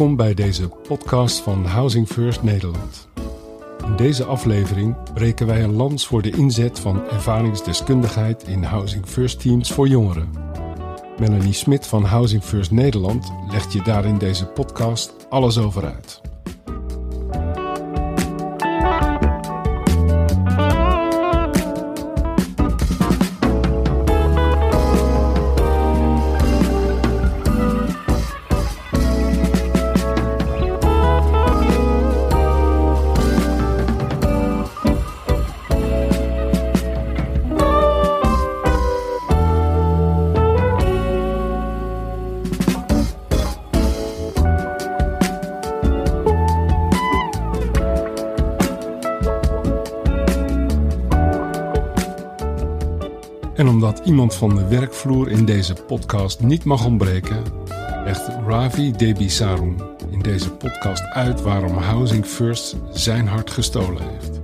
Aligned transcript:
Welkom 0.00 0.18
bij 0.18 0.34
deze 0.34 0.68
podcast 0.68 1.40
van 1.40 1.64
Housing 1.64 2.08
First 2.08 2.42
Nederland. 2.42 3.08
In 3.84 3.96
deze 3.96 4.24
aflevering 4.24 5.12
breken 5.14 5.46
wij 5.46 5.62
een 5.62 5.72
lans 5.72 6.06
voor 6.06 6.22
de 6.22 6.30
inzet 6.30 6.78
van 6.78 7.08
ervaringsdeskundigheid 7.08 8.42
in 8.42 8.62
Housing 8.62 9.06
First 9.06 9.40
teams 9.40 9.72
voor 9.72 9.88
jongeren. 9.88 10.30
Melanie 11.18 11.52
Smit 11.52 11.86
van 11.86 12.04
Housing 12.04 12.42
First 12.42 12.70
Nederland 12.70 13.32
legt 13.50 13.72
je 13.72 13.82
daar 13.82 14.04
in 14.04 14.18
deze 14.18 14.46
podcast 14.46 15.26
alles 15.28 15.58
over 15.58 15.84
uit. 15.84 16.29
Omdat 53.90 54.06
iemand 54.06 54.34
van 54.34 54.54
de 54.54 54.68
werkvloer 54.68 55.30
in 55.30 55.44
deze 55.44 55.74
podcast 55.74 56.40
niet 56.40 56.64
mag 56.64 56.84
ontbreken, 56.84 57.42
legt 58.04 58.28
Ravi 58.46 58.92
Debisarun 58.92 59.82
in 60.10 60.18
deze 60.18 60.50
podcast 60.50 61.02
uit 61.02 61.42
waarom 61.42 61.76
Housing 61.76 62.26
First 62.26 62.76
zijn 62.92 63.28
hart 63.28 63.50
gestolen 63.50 64.02
heeft. 64.08 64.39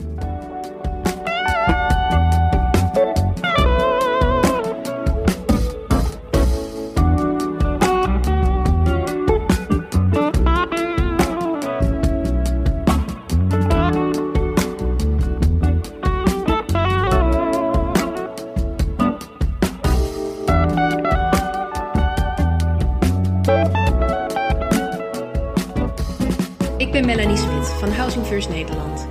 Ik 26.79 26.93
ben 26.93 27.07
Melanie 27.07 27.37
Smit 27.37 27.67
van 27.67 27.91
Housing 27.91 28.27
First 28.27 28.49
Nederland. 28.49 29.07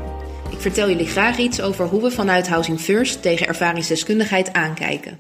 Ik 0.52 0.60
vertel 0.60 0.90
jullie 0.90 1.08
graag 1.08 1.38
iets 1.38 1.62
over 1.62 1.86
hoe 1.86 2.02
we 2.02 2.12
vanuit 2.12 2.48
Housing 2.48 2.80
First 2.80 3.22
tegen 3.22 3.48
ervaringsdeskundigheid 3.48 4.54
aankijken. 4.54 5.20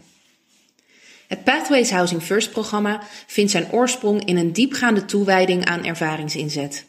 Het 1.27 1.43
Pathways 1.43 1.91
Housing 1.91 2.21
First 2.21 2.51
programma 2.51 3.01
vindt 3.27 3.51
zijn 3.51 3.71
oorsprong 3.71 4.25
in 4.25 4.37
een 4.37 4.53
diepgaande 4.53 5.05
toewijding 5.05 5.65
aan 5.65 5.85
ervaringsinzet. 5.85 6.85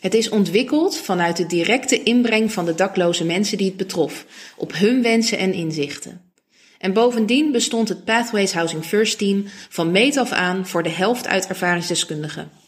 Het 0.00 0.14
is 0.14 0.28
ontwikkeld 0.28 0.96
vanuit 0.96 1.36
de 1.36 1.46
directe 1.46 2.02
inbreng 2.02 2.52
van 2.52 2.64
de 2.64 2.74
dakloze 2.74 3.24
mensen 3.24 3.58
die 3.58 3.66
het 3.66 3.76
betrof, 3.76 4.26
op 4.56 4.72
hun 4.72 5.02
wensen 5.02 5.38
en 5.38 5.52
inzichten. 5.52 6.32
En 6.78 6.92
bovendien 6.92 7.52
bestond 7.52 7.88
het 7.88 8.04
Pathways 8.04 8.52
Housing 8.52 8.84
First 8.84 9.18
team 9.18 9.44
van 9.68 9.90
meet 9.90 10.16
af 10.16 10.30
aan 10.30 10.66
voor 10.66 10.82
de 10.82 10.90
helft 10.90 11.26
uit 11.26 11.46
ervaringsdeskundigen. 11.46 12.59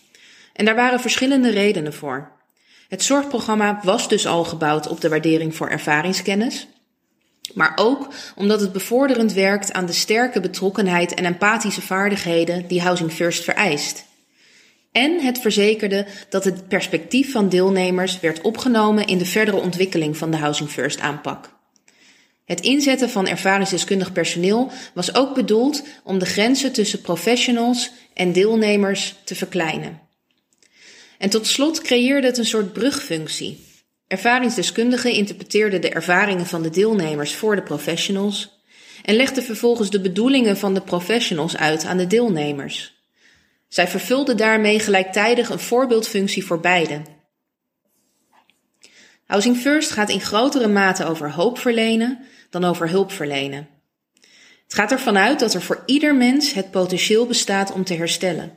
En 0.53 0.65
daar 0.65 0.75
waren 0.75 1.01
verschillende 1.01 1.51
redenen 1.51 1.95
voor. 1.95 2.33
Het 2.89 3.03
zorgprogramma 3.03 3.81
was 3.83 4.09
dus 4.09 4.27
al 4.27 4.45
gebouwd 4.45 4.89
op 4.89 5.01
de 5.01 5.09
waardering 5.09 5.57
voor 5.57 5.69
ervaringskennis, 5.69 6.67
maar 7.55 7.73
ook 7.77 8.09
omdat 8.35 8.61
het 8.61 8.73
bevorderend 8.73 9.33
werkt 9.33 9.73
aan 9.73 9.87
de 9.87 9.93
sterke 9.93 10.41
betrokkenheid 10.41 11.15
en 11.15 11.25
empathische 11.25 11.81
vaardigheden 11.81 12.67
die 12.67 12.81
Housing 12.81 13.13
First 13.13 13.45
vereist. 13.45 14.05
En 14.93 15.21
het 15.21 15.39
verzekerde 15.39 16.07
dat 16.29 16.45
het 16.45 16.69
perspectief 16.69 17.33
van 17.33 17.49
deelnemers 17.49 18.21
werd 18.21 18.41
opgenomen 18.41 19.07
in 19.07 19.19
de 19.19 19.25
verdere 19.25 19.61
ontwikkeling 19.61 20.17
van 20.17 20.31
de 20.31 20.37
Housing 20.37 20.71
First 20.71 21.01
aanpak. 21.01 21.51
Het 22.45 22.61
inzetten 22.61 23.11
van 23.11 23.27
ervaringsdeskundig 23.27 24.13
personeel 24.13 24.71
was 24.95 25.15
ook 25.15 25.35
bedoeld 25.35 25.83
om 26.05 26.19
de 26.19 26.27
grenzen 26.27 26.73
tussen 26.73 27.01
professionals 27.01 27.91
en 28.15 28.33
deelnemers 28.33 29.15
te 29.25 29.35
verkleinen. 29.35 30.01
En 31.23 31.31
tot 31.31 31.47
slot 31.47 31.81
creëerde 31.81 32.27
het 32.27 32.39
een 32.39 32.45
soort 32.45 32.73
brugfunctie. 32.73 33.67
Ervaringsdeskundigen 34.07 35.13
interpreteerden 35.13 35.81
de 35.81 35.89
ervaringen 35.89 36.47
van 36.47 36.63
de 36.63 36.71
deelnemers 36.71 37.35
voor 37.35 37.57
de 37.57 37.63
professionals 37.63 38.61
en 39.05 39.15
legden 39.15 39.43
vervolgens 39.43 39.91
de 39.91 40.01
bedoelingen 40.01 40.57
van 40.57 40.75
de 40.75 40.81
professionals 40.81 41.57
uit 41.57 41.85
aan 41.85 41.97
de 41.97 42.07
deelnemers. 42.07 42.95
Zij 43.69 43.89
vervulden 43.89 44.37
daarmee 44.37 44.79
gelijktijdig 44.79 45.49
een 45.49 45.59
voorbeeldfunctie 45.59 46.45
voor 46.47 46.61
beiden. 46.61 47.07
Housing 49.27 49.57
First 49.57 49.91
gaat 49.91 50.11
in 50.11 50.21
grotere 50.21 50.69
mate 50.69 51.05
over 51.05 51.33
hoop 51.33 51.59
verlenen 51.59 52.19
dan 52.51 52.65
over 52.65 52.89
hulp 52.89 53.13
verlenen. 53.13 53.69
Het 54.65 54.75
gaat 54.75 54.91
ervan 54.91 55.19
uit 55.19 55.41
dat 55.41 55.55
er 55.55 55.63
voor 55.63 55.83
ieder 55.87 56.15
mens 56.15 56.53
het 56.53 56.71
potentieel 56.71 57.27
bestaat 57.27 57.73
om 57.73 57.85
te 57.85 57.95
herstellen 57.95 58.53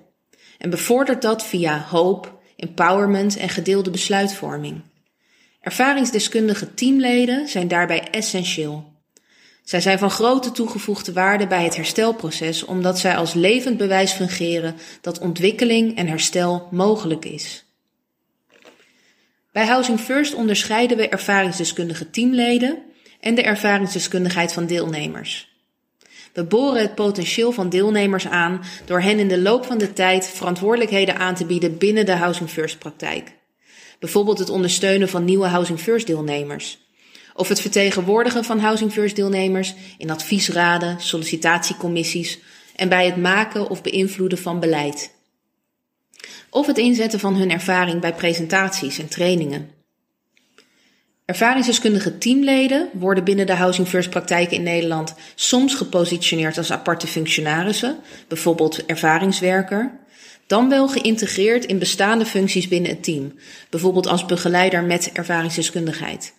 en 0.58 0.70
bevordert 0.70 1.22
dat 1.22 1.46
via 1.46 1.80
hoop, 1.80 2.35
empowerment 2.68 3.38
en 3.38 3.50
gedeelde 3.50 3.90
besluitvorming. 3.90 4.82
Ervaringsdeskundige 5.62 6.74
teamleden 6.74 7.48
zijn 7.48 7.68
daarbij 7.68 8.10
essentieel. 8.10 8.94
Zij 9.64 9.82
zijn 9.82 10.00
van 10.00 10.10
grote 10.10 10.52
toegevoegde 10.52 11.14
waarde 11.14 11.48
bij 11.48 11.64
het 11.64 11.76
herstelproces 11.76 12.66
omdat 12.66 13.00
zij 13.00 13.16
als 13.16 13.34
levend 13.34 13.78
bewijs 13.78 14.12
fungeren 14.12 14.76
dat 15.02 15.20
ontwikkeling 15.20 15.98
en 15.98 16.08
herstel 16.08 16.68
mogelijk 16.72 17.26
is. 17.26 17.66
Bij 19.52 19.66
Housing 19.66 20.00
First 20.00 20.34
onderscheiden 20.34 20.98
we 20.98 21.10
ervaringsdeskundige 21.10 22.10
teamleden 22.10 22.78
en 23.20 23.36
de 23.36 23.42
ervaringsdeskundigheid 23.42 24.54
van 24.54 24.66
deelnemers. 24.66 25.55
We 26.36 26.44
boren 26.44 26.82
het 26.82 26.96
potentieel 26.96 27.52
van 27.52 27.70
deelnemers 27.70 28.28
aan 28.28 28.62
door 28.86 29.02
hen 29.02 29.20
in 29.20 29.28
de 29.28 29.40
loop 29.40 29.66
van 29.66 29.78
de 29.78 29.94
tijd 29.94 30.28
verantwoordelijkheden 30.28 31.18
aan 31.18 31.36
te 31.36 31.46
bieden 31.46 31.78
binnen 31.78 32.06
de 32.06 32.16
Housing 32.16 32.50
First 32.50 32.80
praktijk. 32.80 33.32
Bijvoorbeeld 34.00 34.40
het 34.40 34.50
ondersteunen 34.50 35.10
van 35.10 35.26
nieuwe 35.26 35.48
Housing 35.48 35.80
First 35.80 36.08
deelnemers. 36.08 36.80
Of 37.34 37.48
het 37.48 37.62
vertegenwoordigen 37.62 38.44
van 38.44 38.60
Housing 38.60 38.92
First 38.92 39.16
deelnemers 39.16 39.74
in 39.98 40.10
adviesraden, 40.10 41.02
sollicitatiecommissies 41.02 42.40
en 42.76 42.90
bij 42.90 43.06
het 43.06 43.18
maken 43.18 43.70
of 43.70 43.82
beïnvloeden 43.82 44.38
van 44.38 44.60
beleid. 44.60 45.12
Of 46.50 46.68
het 46.68 46.78
inzetten 46.78 47.20
van 47.20 47.36
hun 47.36 47.52
ervaring 47.52 48.02
bij 48.02 48.14
presentaties 48.14 49.00
en 49.00 49.08
trainingen. 49.08 49.75
Ervaringsdeskundige 51.26 52.18
teamleden 52.18 52.90
worden 52.94 53.24
binnen 53.24 53.46
de 53.46 53.54
Housing 53.54 53.88
First 53.88 54.10
praktijken 54.10 54.58
in 54.58 54.64
Nederland 54.64 55.16
soms 55.36 55.74
gepositioneerd 55.74 56.58
als 56.58 56.72
aparte 56.72 57.08
functionarissen, 57.08 57.98
bijvoorbeeld 58.28 58.86
ervaringswerker, 58.86 60.00
dan 60.48 60.70
wel 60.70 60.88
geïntegreerd 60.88 61.66
in 61.66 61.80
bestaande 61.80 62.26
functies 62.26 62.68
binnen 62.68 62.90
het 62.90 63.04
team, 63.04 63.34
bijvoorbeeld 63.70 64.08
als 64.08 64.26
begeleider 64.26 64.84
met 64.84 65.12
ervaringsdeskundigheid. 65.14 66.34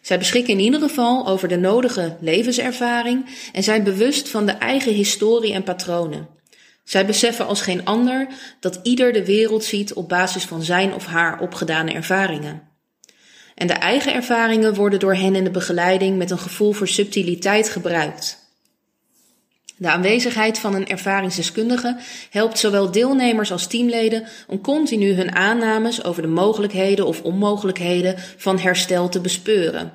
Zij 0.00 0.18
beschikken 0.18 0.52
in 0.52 0.60
ieder 0.60 0.80
geval 0.80 1.28
over 1.28 1.48
de 1.48 1.58
nodige 1.58 2.16
levenservaring 2.20 3.26
en 3.52 3.62
zijn 3.62 3.84
bewust 3.84 4.28
van 4.28 4.46
de 4.46 4.52
eigen 4.52 4.92
historie 4.92 5.52
en 5.52 5.62
patronen. 5.62 6.28
Zij 6.84 7.06
beseffen 7.06 7.46
als 7.46 7.60
geen 7.60 7.84
ander 7.84 8.26
dat 8.60 8.80
ieder 8.82 9.12
de 9.12 9.24
wereld 9.24 9.64
ziet 9.64 9.92
op 9.92 10.08
basis 10.08 10.44
van 10.44 10.62
zijn 10.62 10.94
of 10.94 11.06
haar 11.06 11.40
opgedane 11.40 11.92
ervaringen. 11.92 12.69
En 13.60 13.66
de 13.66 13.72
eigen 13.72 14.14
ervaringen 14.14 14.74
worden 14.74 14.98
door 14.98 15.14
hen 15.14 15.34
in 15.34 15.44
de 15.44 15.50
begeleiding 15.50 16.16
met 16.16 16.30
een 16.30 16.38
gevoel 16.38 16.72
voor 16.72 16.88
subtiliteit 16.88 17.68
gebruikt. 17.68 18.38
De 19.76 19.88
aanwezigheid 19.90 20.58
van 20.58 20.74
een 20.74 20.86
ervaringsdeskundige 20.86 21.96
helpt 22.30 22.58
zowel 22.58 22.90
deelnemers 22.90 23.52
als 23.52 23.66
teamleden 23.66 24.24
om 24.46 24.60
continu 24.60 25.12
hun 25.12 25.34
aannames 25.34 26.04
over 26.04 26.22
de 26.22 26.28
mogelijkheden 26.28 27.06
of 27.06 27.22
onmogelijkheden 27.22 28.14
van 28.36 28.58
herstel 28.58 29.08
te 29.08 29.20
bespeuren. 29.20 29.92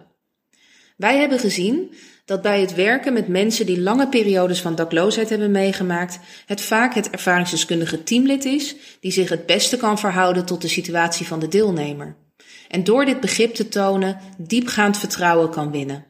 Wij 0.97 1.17
hebben 1.17 1.39
gezien 1.39 1.93
dat 2.25 2.41
bij 2.41 2.61
het 2.61 2.75
werken 2.75 3.13
met 3.13 3.27
mensen 3.27 3.65
die 3.65 3.81
lange 3.81 4.07
periodes 4.07 4.61
van 4.61 4.75
dakloosheid 4.75 5.29
hebben 5.29 5.51
meegemaakt, 5.51 6.19
het 6.45 6.61
vaak 6.61 6.93
het 6.93 7.09
ervaringsdeskundige 7.09 8.03
teamlid 8.03 8.45
is 8.45 8.75
die 8.99 9.11
zich 9.11 9.29
het 9.29 9.45
beste 9.45 9.77
kan 9.77 9.99
verhouden 9.99 10.45
tot 10.45 10.61
de 10.61 10.67
situatie 10.67 11.27
van 11.27 11.39
de 11.39 11.47
deelnemer 11.47 12.23
en 12.67 12.83
door 12.83 13.05
dit 13.05 13.19
begrip 13.19 13.53
te 13.53 13.67
tonen 13.67 14.19
diepgaand 14.37 14.97
vertrouwen 14.97 15.49
kan 15.49 15.71
winnen. 15.71 16.05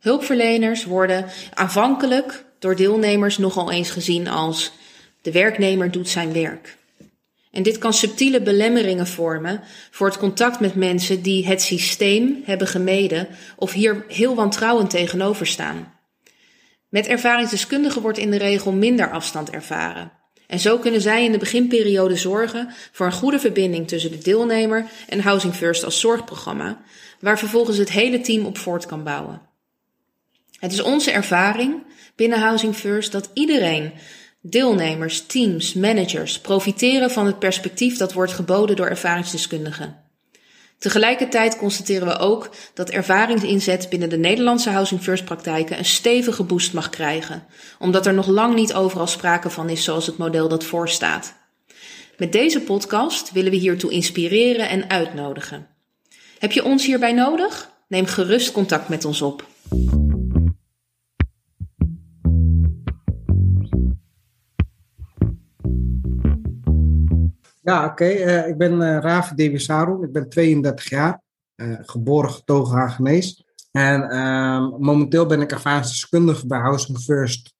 Hulpverleners 0.00 0.84
worden 0.84 1.26
aanvankelijk 1.54 2.44
door 2.58 2.76
deelnemers 2.76 3.38
nogal 3.38 3.70
eens 3.70 3.90
gezien 3.90 4.28
als 4.28 4.72
de 5.22 5.32
werknemer 5.32 5.90
doet 5.90 6.08
zijn 6.08 6.32
werk. 6.32 6.76
En 7.50 7.62
dit 7.62 7.78
kan 7.78 7.92
subtiele 7.92 8.42
belemmeringen 8.42 9.06
vormen 9.06 9.60
voor 9.90 10.06
het 10.06 10.18
contact 10.18 10.60
met 10.60 10.74
mensen 10.74 11.22
die 11.22 11.46
het 11.46 11.62
systeem 11.62 12.42
hebben 12.44 12.66
gemeden 12.66 13.28
of 13.56 13.72
hier 13.72 14.04
heel 14.08 14.34
wantrouwend 14.34 14.90
tegenover 14.90 15.46
staan. 15.46 15.92
Met 16.88 17.06
ervaringsdeskundigen 17.06 18.02
wordt 18.02 18.18
in 18.18 18.30
de 18.30 18.38
regel 18.38 18.72
minder 18.72 19.10
afstand 19.10 19.50
ervaren. 19.50 20.12
En 20.52 20.60
zo 20.60 20.78
kunnen 20.78 21.00
zij 21.00 21.24
in 21.24 21.32
de 21.32 21.38
beginperiode 21.38 22.16
zorgen 22.16 22.68
voor 22.92 23.06
een 23.06 23.12
goede 23.12 23.38
verbinding 23.38 23.88
tussen 23.88 24.10
de 24.10 24.18
deelnemer 24.18 24.86
en 25.08 25.20
Housing 25.20 25.54
First 25.54 25.84
als 25.84 26.00
zorgprogramma, 26.00 26.82
waar 27.20 27.38
vervolgens 27.38 27.76
het 27.76 27.90
hele 27.90 28.20
team 28.20 28.46
op 28.46 28.58
voort 28.58 28.86
kan 28.86 29.04
bouwen. 29.04 29.40
Het 30.58 30.72
is 30.72 30.82
onze 30.82 31.10
ervaring 31.10 31.82
binnen 32.16 32.38
Housing 32.38 32.74
First 32.74 33.12
dat 33.12 33.30
iedereen, 33.32 33.92
deelnemers, 34.40 35.26
teams, 35.26 35.74
managers, 35.74 36.40
profiteren 36.40 37.10
van 37.10 37.26
het 37.26 37.38
perspectief 37.38 37.96
dat 37.96 38.12
wordt 38.12 38.32
geboden 38.32 38.76
door 38.76 38.86
ervaringsdeskundigen. 38.86 40.02
Tegelijkertijd 40.82 41.56
constateren 41.56 42.06
we 42.06 42.18
ook 42.18 42.50
dat 42.74 42.90
ervaringsinzet 42.90 43.88
binnen 43.88 44.08
de 44.08 44.16
Nederlandse 44.16 44.70
Housing 44.70 45.02
First 45.02 45.24
praktijken 45.24 45.78
een 45.78 45.84
stevige 45.84 46.42
boost 46.42 46.72
mag 46.72 46.90
krijgen, 46.90 47.44
omdat 47.78 48.06
er 48.06 48.14
nog 48.14 48.26
lang 48.26 48.54
niet 48.54 48.74
overal 48.74 49.06
sprake 49.06 49.50
van 49.50 49.68
is 49.68 49.84
zoals 49.84 50.06
het 50.06 50.16
model 50.16 50.48
dat 50.48 50.64
voorstaat. 50.64 51.34
Met 52.16 52.32
deze 52.32 52.60
podcast 52.60 53.32
willen 53.32 53.50
we 53.50 53.56
hiertoe 53.56 53.90
inspireren 53.90 54.68
en 54.68 54.90
uitnodigen. 54.90 55.66
Heb 56.38 56.52
je 56.52 56.64
ons 56.64 56.86
hierbij 56.86 57.12
nodig? 57.12 57.70
Neem 57.88 58.06
gerust 58.06 58.52
contact 58.52 58.88
met 58.88 59.04
ons 59.04 59.22
op. 59.22 59.46
Ja, 67.62 67.84
oké. 67.84 68.04
Eh, 68.04 68.48
ik 68.48 68.56
ben 68.58 68.72
uh, 68.72 68.98
Ravi 68.98 69.34
Dewisaru. 69.34 70.04
Ik 70.04 70.12
ben 70.12 70.28
32 70.28 70.88
jaar. 70.88 71.20
Uh, 71.56 71.78
geboren 71.82 72.30
getogen 72.30 72.78
Hagenees. 72.78 73.44
En 73.70 74.10
ehm, 74.10 74.62
momenteel 74.62 75.26
ben 75.26 75.40
ik 75.40 75.52
ervaringsdeskundige 75.52 76.46
bij 76.46 76.58
Housing 76.58 76.98
First 76.98 77.54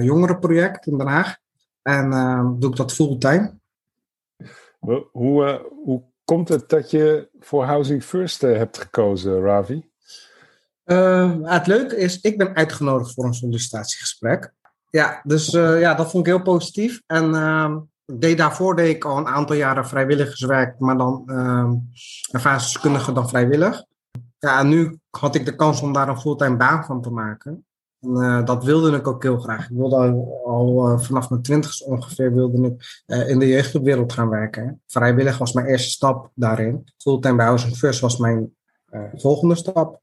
jongerenproject 0.00 0.86
in 0.86 0.98
Den 0.98 1.06
Haag. 1.06 1.36
En 1.82 2.12
ehm, 2.12 2.58
doe 2.58 2.70
ik 2.70 2.76
dat 2.76 2.92
fulltime. 2.92 3.54
Hoe, 5.12 5.66
hoe 5.84 6.02
komt 6.24 6.48
het 6.48 6.68
dat 6.68 6.90
je 6.90 7.28
voor 7.40 7.64
Housing 7.64 8.04
First 8.04 8.40
hebt 8.40 8.78
gekozen, 8.78 9.40
Ravi? 9.40 9.84
Ehm, 10.84 11.44
het 11.44 11.66
leuke 11.66 11.96
is, 11.96 12.20
ik 12.20 12.38
ben 12.38 12.54
uitgenodigd 12.54 13.14
voor 13.14 13.24
een 13.24 13.34
sollicitatiegesprek. 13.34 14.52
Ja, 14.90 15.20
dus 15.24 15.50
ja, 15.50 15.94
dat 15.94 16.10
vond 16.10 16.26
ik 16.26 16.32
heel 16.32 16.42
positief. 16.42 17.02
En 17.06 17.34
deed 18.12 18.38
daarvoor 18.38 18.76
deed 18.76 18.94
ik 18.94 19.04
al 19.04 19.18
een 19.18 19.26
aantal 19.26 19.56
jaren 19.56 19.86
vrijwilligerswerk, 19.86 20.78
maar 20.78 20.96
dan 20.96 21.22
uh, 21.26 21.72
ervaringsdeskundige 22.30 23.12
dan 23.12 23.28
vrijwillig. 23.28 23.84
Ja, 24.38 24.58
en 24.58 24.68
nu 24.68 24.98
had 25.10 25.34
ik 25.34 25.44
de 25.44 25.54
kans 25.54 25.80
om 25.80 25.92
daar 25.92 26.08
een 26.08 26.20
fulltime 26.20 26.56
baan 26.56 26.84
van 26.84 27.02
te 27.02 27.10
maken. 27.10 27.66
En, 28.00 28.10
uh, 28.10 28.44
dat 28.44 28.64
wilde 28.64 28.96
ik 28.96 29.06
ook 29.06 29.22
heel 29.22 29.38
graag. 29.38 29.70
Ik 29.70 29.76
wilde 29.76 29.96
al, 29.96 30.42
al 30.44 30.90
uh, 30.90 30.98
vanaf 30.98 31.30
mijn 31.30 31.42
twintigste 31.42 31.84
ongeveer 31.84 32.34
wilde 32.34 32.66
ik 32.66 33.02
uh, 33.06 33.28
in 33.28 33.38
de 33.38 33.48
jeugdwereld 33.48 34.12
gaan 34.12 34.28
werken. 34.28 34.82
Vrijwillig 34.86 35.38
was 35.38 35.52
mijn 35.52 35.66
eerste 35.66 35.90
stap 35.90 36.30
daarin. 36.34 36.84
Fulltime 36.96 37.36
bij 37.36 37.46
Housing 37.46 37.76
First 37.76 38.00
was 38.00 38.16
mijn 38.16 38.56
volgende 39.14 39.54
stap. 39.54 40.00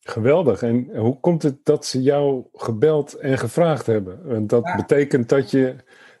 Geweldig. 0.00 0.62
En 0.62 0.96
hoe 0.96 1.20
komt 1.20 1.42
het 1.42 1.58
dat 1.62 1.84
ze 1.84 2.02
jou 2.02 2.44
gebeld 2.52 3.14
en 3.14 3.38
gevraagd 3.38 3.86
hebben? 3.86 4.20
Want 4.24 4.48
dat 4.48 4.64
ja. 4.64 4.76
betekent 4.76 5.28
dat 5.28 5.50
je 5.50 5.76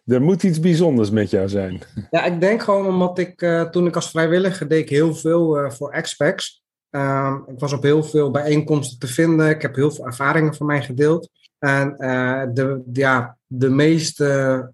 er 0.06 0.22
moet 0.22 0.42
iets 0.42 0.60
bijzonders 0.60 1.10
met 1.10 1.30
jou 1.30 1.48
zijn. 1.48 1.82
Ja, 2.10 2.24
ik 2.24 2.40
denk 2.40 2.62
gewoon 2.62 2.86
omdat 2.86 3.18
ik 3.18 3.42
uh, 3.42 3.62
toen 3.62 3.86
ik 3.86 3.94
als 3.94 4.10
vrijwilliger 4.10 4.68
deed 4.68 4.82
ik 4.82 4.88
heel 4.88 5.14
veel 5.14 5.64
uh, 5.64 5.70
voor 5.70 5.90
expats. 5.90 6.64
Uh, 6.90 7.36
ik 7.46 7.58
was 7.58 7.72
op 7.72 7.82
heel 7.82 8.02
veel 8.02 8.30
bijeenkomsten 8.30 8.98
te 8.98 9.06
vinden. 9.06 9.48
Ik 9.48 9.62
heb 9.62 9.74
heel 9.74 9.90
veel 9.90 10.06
ervaringen 10.06 10.54
van 10.54 10.66
mij 10.66 10.82
gedeeld. 10.82 11.30
En 11.58 11.94
uh, 11.98 12.42
de, 12.52 12.82
ja, 12.92 13.36
de 13.46 13.70
meeste 13.70 14.72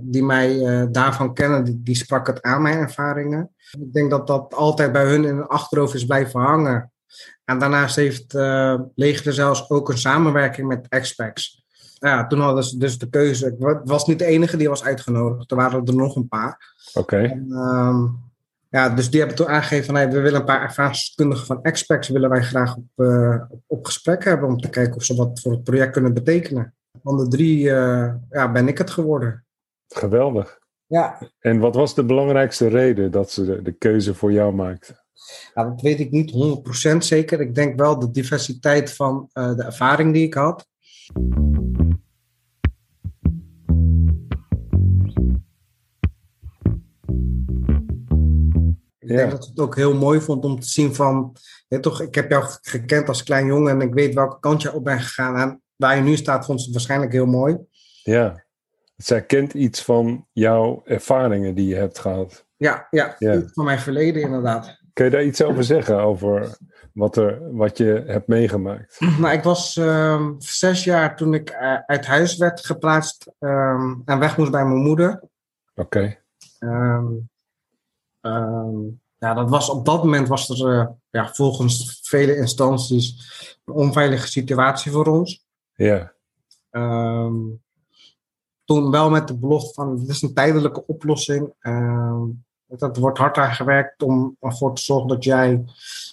die 0.00 0.24
mij 0.24 0.88
daarvan 0.90 1.34
kennen, 1.34 1.64
die, 1.64 1.80
die 1.82 1.94
sprak 1.94 2.26
het 2.26 2.42
aan 2.42 2.62
mijn 2.62 2.78
ervaringen. 2.78 3.50
Ik 3.70 3.92
denk 3.92 4.10
dat 4.10 4.26
dat 4.26 4.54
altijd 4.54 4.92
bij 4.92 5.04
hun 5.04 5.24
in 5.24 5.36
het 5.36 5.48
achterhoofd 5.48 5.94
is 5.94 6.06
blijven 6.06 6.40
hangen. 6.40 6.92
En 7.44 7.58
daarnaast 7.58 7.96
heeft 7.96 8.34
uh, 8.34 8.80
Leger 8.94 9.32
zelfs 9.32 9.70
ook 9.70 9.88
een 9.88 9.98
samenwerking 9.98 10.68
met 10.68 10.86
expats 10.88 11.61
ja, 12.08 12.26
toen 12.26 12.40
hadden 12.40 12.64
ze 12.64 12.78
dus 12.78 12.98
de 12.98 13.08
keuze. 13.08 13.46
Ik 13.46 13.80
was 13.84 14.06
niet 14.06 14.18
de 14.18 14.24
enige 14.24 14.56
die 14.56 14.68
was 14.68 14.84
uitgenodigd. 14.84 15.50
Er 15.50 15.56
waren 15.56 15.86
er 15.86 15.94
nog 15.94 16.16
een 16.16 16.28
paar. 16.28 16.74
Oké. 16.94 17.44
Ehm, 17.50 18.06
ja, 18.68 18.88
dus 18.88 19.10
die 19.10 19.18
hebben 19.18 19.36
toen 19.36 19.48
aangegeven 19.48 19.84
van 19.84 19.94
hey, 19.94 20.10
we 20.10 20.20
willen 20.20 20.40
een 20.40 20.46
paar 20.46 20.62
ervaringskundigen 20.62 21.46
van 21.46 21.62
experts 21.62 22.08
willen 22.08 22.30
wij 22.30 22.42
graag 22.42 22.76
op, 22.76 22.84
uh, 22.96 23.42
op, 23.66 23.84
gesprek 23.86 24.24
hebben 24.24 24.48
om 24.48 24.60
te 24.60 24.68
kijken 24.68 24.96
of 24.96 25.04
ze 25.04 25.14
wat 25.14 25.40
voor 25.40 25.52
het 25.52 25.64
project 25.64 25.92
kunnen 25.92 26.14
betekenen. 26.14 26.74
Van 27.02 27.16
de 27.16 27.28
drie 27.28 27.64
uh, 27.64 28.14
ja, 28.30 28.52
ben 28.52 28.68
ik 28.68 28.78
het 28.78 28.90
geworden. 28.90 29.44
Geweldig. 29.88 30.58
Ja. 30.86 31.18
En 31.38 31.58
wat 31.58 31.74
was 31.74 31.94
de 31.94 32.04
belangrijkste 32.04 32.68
reden 32.68 33.10
dat 33.10 33.30
ze 33.30 33.44
de, 33.44 33.62
de 33.62 33.72
keuze 33.72 34.14
voor 34.14 34.32
jou 34.32 34.54
maakten? 34.54 34.96
Ja, 35.54 35.64
dat 35.64 35.80
weet 35.80 36.00
ik 36.00 36.10
niet 36.10 36.32
100% 36.92 36.96
zeker. 36.96 37.40
Ik 37.40 37.54
denk 37.54 37.78
wel 37.78 37.98
de 37.98 38.10
diversiteit 38.10 38.94
van 38.94 39.30
uh, 39.34 39.54
de 39.56 39.62
ervaring 39.62 40.12
die 40.12 40.26
ik 40.26 40.34
had. 40.34 40.66
Ik 49.12 49.18
denk 49.18 49.30
dat 49.30 49.42
ik 49.42 49.48
het 49.48 49.60
ook 49.60 49.76
heel 49.76 49.94
mooi 49.94 50.20
vond 50.20 50.44
om 50.44 50.60
te 50.60 50.68
zien 50.68 50.94
van, 50.94 51.36
toch, 51.80 52.00
ik 52.00 52.14
heb 52.14 52.30
jou 52.30 52.44
gekend 52.62 53.08
als 53.08 53.22
klein 53.22 53.46
jongen 53.46 53.72
en 53.72 53.80
ik 53.80 53.94
weet 53.94 54.14
welke 54.14 54.38
kant 54.40 54.62
je 54.62 54.72
op 54.72 54.84
bent 54.84 55.00
gegaan. 55.00 55.36
En 55.36 55.62
waar 55.76 55.96
je 55.96 56.02
nu 56.02 56.16
staat, 56.16 56.44
vond 56.44 56.58
ze 56.58 56.64
het 56.64 56.74
waarschijnlijk 56.74 57.12
heel 57.12 57.26
mooi. 57.26 57.58
Ja, 58.02 58.44
zij 58.96 59.22
kent 59.22 59.54
iets 59.54 59.82
van 59.82 60.26
jouw 60.32 60.82
ervaringen 60.84 61.54
die 61.54 61.68
je 61.68 61.74
hebt 61.74 61.98
gehad. 61.98 62.46
Ja, 62.56 62.86
ja, 62.90 63.16
ja. 63.18 63.42
van 63.52 63.64
mijn 63.64 63.78
verleden 63.78 64.22
inderdaad. 64.22 64.80
Kun 64.92 65.04
je 65.04 65.10
daar 65.10 65.24
iets 65.24 65.42
over 65.42 65.64
zeggen, 65.64 66.00
over 66.00 66.56
wat, 66.92 67.16
er, 67.16 67.56
wat 67.56 67.78
je 67.78 68.04
hebt 68.06 68.26
meegemaakt? 68.26 69.00
Nou, 69.20 69.34
ik 69.34 69.42
was 69.42 69.76
um, 69.76 70.34
zes 70.38 70.84
jaar 70.84 71.16
toen 71.16 71.34
ik 71.34 71.50
uh, 71.50 71.78
uit 71.86 72.06
huis 72.06 72.36
werd 72.36 72.66
geplaatst 72.66 73.32
um, 73.38 74.02
en 74.04 74.18
weg 74.18 74.36
moest 74.36 74.50
bij 74.50 74.64
mijn 74.64 74.82
moeder. 74.82 75.22
Oké. 75.74 76.18
Okay. 76.58 76.70
Um, 76.70 77.30
ja, 79.22 79.34
dat 79.34 79.50
was, 79.50 79.70
op 79.70 79.84
dat 79.84 80.04
moment 80.04 80.28
was 80.28 80.48
er 80.48 80.78
uh, 80.78 80.86
ja, 81.10 81.32
volgens 81.32 82.00
vele 82.02 82.36
instanties 82.36 83.16
een 83.64 83.74
onveilige 83.74 84.26
situatie 84.26 84.92
voor 84.92 85.06
ons. 85.06 85.46
Ja. 85.74 86.12
toen 88.64 88.90
wel 88.90 89.10
met 89.10 89.28
de 89.28 89.38
belofte 89.38 89.74
van, 89.74 89.98
dit 89.98 90.08
is 90.08 90.22
een 90.22 90.34
tijdelijke 90.34 90.86
oplossing. 90.86 91.52
dat 92.66 92.96
wordt 92.96 93.18
hard 93.18 93.38
aan 93.38 93.54
gewerkt 93.54 94.02
om 94.02 94.36
ervoor 94.40 94.74
te 94.74 94.82
zorgen 94.82 95.08
dat 95.08 95.24
jij 95.24 95.64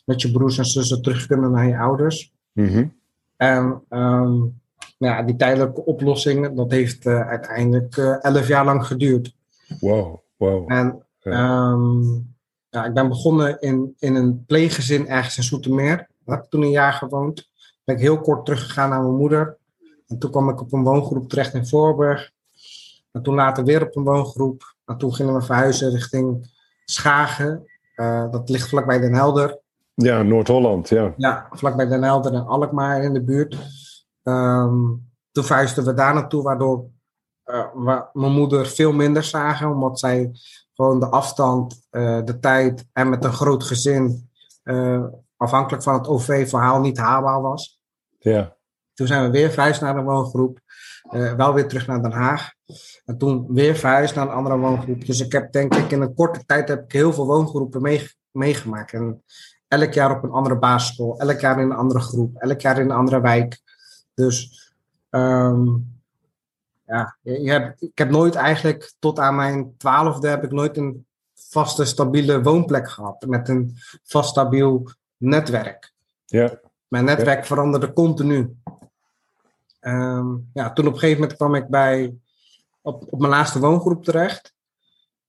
met 0.05 0.21
je 0.21 0.31
broers 0.31 0.57
en 0.57 0.65
zussen 0.65 1.01
terug 1.01 1.25
kunnen 1.25 1.51
naar 1.51 1.67
je 1.67 1.77
ouders. 1.77 2.33
Mm 2.53 2.93
En 3.35 3.81
um, 3.89 4.61
ja, 4.97 5.23
die 5.23 5.35
tijdelijke 5.35 5.85
oplossing, 5.85 6.55
dat 6.55 6.71
heeft 6.71 7.05
uh, 7.05 7.27
uiteindelijk 7.27 7.97
uh, 7.97 8.23
elf 8.23 8.47
jaar 8.47 8.65
lang 8.65 8.85
geduurd. 8.85 9.35
Wow, 9.79 10.19
wow. 10.37 10.71
En 10.71 11.05
ja. 11.19 11.71
Um, 11.71 12.37
ja, 12.69 12.85
ik 12.85 12.93
ben 12.93 13.07
begonnen 13.07 13.59
in, 13.59 13.95
in 13.99 14.15
een 14.15 14.45
pleeggezin 14.45 15.07
ergens 15.07 15.37
in 15.37 15.43
Soetermeer. 15.43 15.97
Daar 15.97 16.35
heb 16.35 16.43
ik 16.43 16.49
toen 16.49 16.61
een 16.61 16.69
jaar 16.69 16.93
gewoond. 16.93 17.49
Ben 17.83 17.95
ik 17.95 18.01
heel 18.01 18.21
kort 18.21 18.45
teruggegaan 18.45 18.89
naar 18.89 19.01
mijn 19.01 19.15
moeder. 19.15 19.57
En 20.07 20.19
toen 20.19 20.31
kwam 20.31 20.49
ik 20.49 20.61
op 20.61 20.73
een 20.73 20.83
woongroep 20.83 21.29
terecht 21.29 21.53
in 21.53 21.67
Voorburg. 21.67 22.31
En 23.11 23.23
toen 23.23 23.35
later 23.35 23.63
weer 23.63 23.85
op 23.85 23.95
een 23.95 24.03
woongroep. 24.03 24.75
En 24.85 24.97
toen 24.97 25.13
gingen 25.13 25.33
we 25.33 25.41
verhuizen 25.41 25.91
richting 25.91 26.57
Schagen. 26.85 27.63
Uh, 27.95 28.31
dat 28.31 28.49
ligt 28.49 28.69
vlakbij 28.69 28.99
Den 28.99 29.13
Helder. 29.13 29.59
Ja, 29.93 30.23
Noord-Holland, 30.23 30.89
ja. 30.89 31.13
Ja, 31.17 31.47
vlakbij 31.51 31.87
Den 31.87 32.03
Helder 32.03 32.33
en 32.33 32.47
Alkmaar 32.47 33.03
in 33.03 33.13
de 33.13 33.23
buurt. 33.23 33.57
Um, 34.23 35.07
toen 35.31 35.43
verhuisden 35.43 35.85
we 35.85 35.93
daar 35.93 36.13
naartoe, 36.13 36.43
waardoor 36.43 36.85
uh, 37.45 38.01
mijn 38.13 38.31
moeder 38.31 38.65
veel 38.67 38.91
minder 38.91 39.23
zagen, 39.23 39.69
omdat 39.69 39.99
zij 39.99 40.31
gewoon 40.79 40.99
de 40.99 41.09
afstand, 41.09 41.87
uh, 41.91 42.19
de 42.25 42.39
tijd 42.39 42.85
en 42.93 43.09
met 43.09 43.23
een 43.23 43.33
groot 43.33 43.63
gezin, 43.63 44.29
uh, 44.63 45.05
afhankelijk 45.37 45.83
van 45.83 45.93
het 45.93 46.07
OV-verhaal, 46.07 46.79
niet 46.79 46.97
haalbaar 46.97 47.41
was. 47.41 47.81
Ja. 48.19 48.55
Toen 48.93 49.07
zijn 49.07 49.23
we 49.23 49.29
weer 49.29 49.51
verhuisd 49.51 49.81
naar 49.81 49.95
de 49.95 50.01
woongroep, 50.01 50.59
wel 51.37 51.53
weer 51.53 51.67
terug 51.67 51.87
naar 51.87 52.01
Den 52.01 52.11
Haag. 52.11 52.51
En 53.05 53.17
toen 53.17 53.45
weer 53.53 53.75
verhuisd 53.75 54.15
naar 54.15 54.27
een 54.27 54.33
andere 54.33 54.57
woongroep. 54.57 55.05
Dus 55.05 55.19
ik 55.19 55.31
heb 55.31 55.51
denk 55.51 55.75
ik 55.75 55.91
in 55.91 56.01
een 56.01 56.13
korte 56.13 56.45
tijd 56.45 56.67
heb 56.67 56.83
ik 56.83 56.91
heel 56.91 57.13
veel 57.13 57.25
woongroepen 57.25 57.99
meegemaakt. 58.31 58.93
En 58.93 59.23
elk 59.67 59.93
jaar 59.93 60.17
op 60.17 60.23
een 60.23 60.31
andere 60.31 60.59
basisschool, 60.59 61.19
elk 61.19 61.39
jaar 61.39 61.59
in 61.59 61.69
een 61.69 61.77
andere 61.77 61.99
groep, 61.99 62.35
elk 62.35 62.61
jaar 62.61 62.79
in 62.79 62.89
een 62.89 62.97
andere 62.97 63.21
wijk. 63.21 63.61
Dus 64.13 64.69
um, 65.09 65.98
ja, 66.89 67.17
je 67.21 67.51
hebt, 67.51 67.81
ik 67.81 67.97
heb 67.97 68.09
nooit 68.09 68.35
eigenlijk 68.35 68.93
tot 68.99 69.19
aan 69.19 69.35
mijn 69.35 69.77
twaalfde 69.77 70.27
heb 70.27 70.43
ik 70.43 70.51
nooit 70.51 70.77
een 70.77 71.05
vaste, 71.33 71.85
stabiele 71.85 72.41
woonplek 72.41 72.89
gehad. 72.89 73.25
Met 73.25 73.49
een 73.49 73.77
vast, 74.03 74.29
stabiel 74.29 74.89
netwerk. 75.17 75.93
Ja. 76.25 76.59
Mijn 76.87 77.05
netwerk 77.05 77.45
veranderde 77.45 77.93
continu. 77.93 78.57
Ehm, 79.79 80.35
ja, 80.53 80.73
toen 80.73 80.87
op 80.87 80.93
een 80.93 80.99
gegeven 80.99 81.21
moment 81.21 81.37
kwam 81.37 81.55
ik 81.55 81.67
bij, 81.67 82.15
op, 82.81 83.05
op 83.09 83.19
mijn 83.19 83.31
laatste 83.31 83.59
woongroep 83.59 84.03
terecht. 84.03 84.53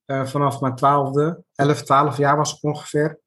Uh, 0.06 0.26
vanaf 0.26 0.60
mijn 0.60 0.74
twaalfde, 0.74 1.42
11, 1.54 1.82
12 1.82 2.16
jaar 2.16 2.36
was 2.36 2.54
ik 2.56 2.62
ongeveer. 2.62 3.20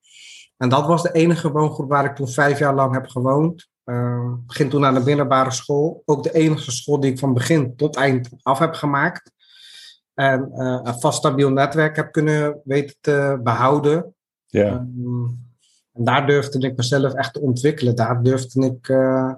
En 0.57 0.69
dat 0.69 0.85
was 0.85 1.01
de 1.01 1.11
enige 1.11 1.51
woongroep 1.51 1.89
waar 1.89 2.05
ik 2.05 2.15
toen 2.15 2.27
vijf 2.27 2.59
jaar 2.59 2.75
lang 2.75 2.93
heb 2.93 3.07
gewoond. 3.07 3.69
Uh, 3.85 4.33
begin 4.47 4.69
toen 4.69 4.85
aan 4.85 4.93
de 4.93 5.03
middelbare 5.03 5.51
school. 5.51 6.01
Ook 6.05 6.23
de 6.23 6.33
enige 6.33 6.71
school 6.71 6.99
die 6.99 7.11
ik 7.11 7.19
van 7.19 7.33
begin 7.33 7.75
tot 7.75 7.95
eind 7.95 8.29
af 8.41 8.59
heb 8.59 8.73
gemaakt. 8.73 9.31
En 10.13 10.51
uh, 10.55 10.79
een 10.83 10.99
vast 10.99 11.17
stabiel 11.17 11.49
netwerk 11.49 11.95
heb 11.95 12.11
kunnen 12.11 12.61
weten 12.63 12.95
te 13.01 13.39
behouden. 13.43 14.15
Ja. 14.45 14.73
Um, 14.73 15.51
en 15.93 16.03
daar 16.03 16.27
durfde 16.27 16.59
ik 16.59 16.77
mezelf 16.77 17.13
echt 17.13 17.33
te 17.33 17.41
ontwikkelen. 17.41 17.95
Daar 17.95 18.23
durfde 18.23 18.65
ik. 18.65 18.87
Uh, 18.87 19.33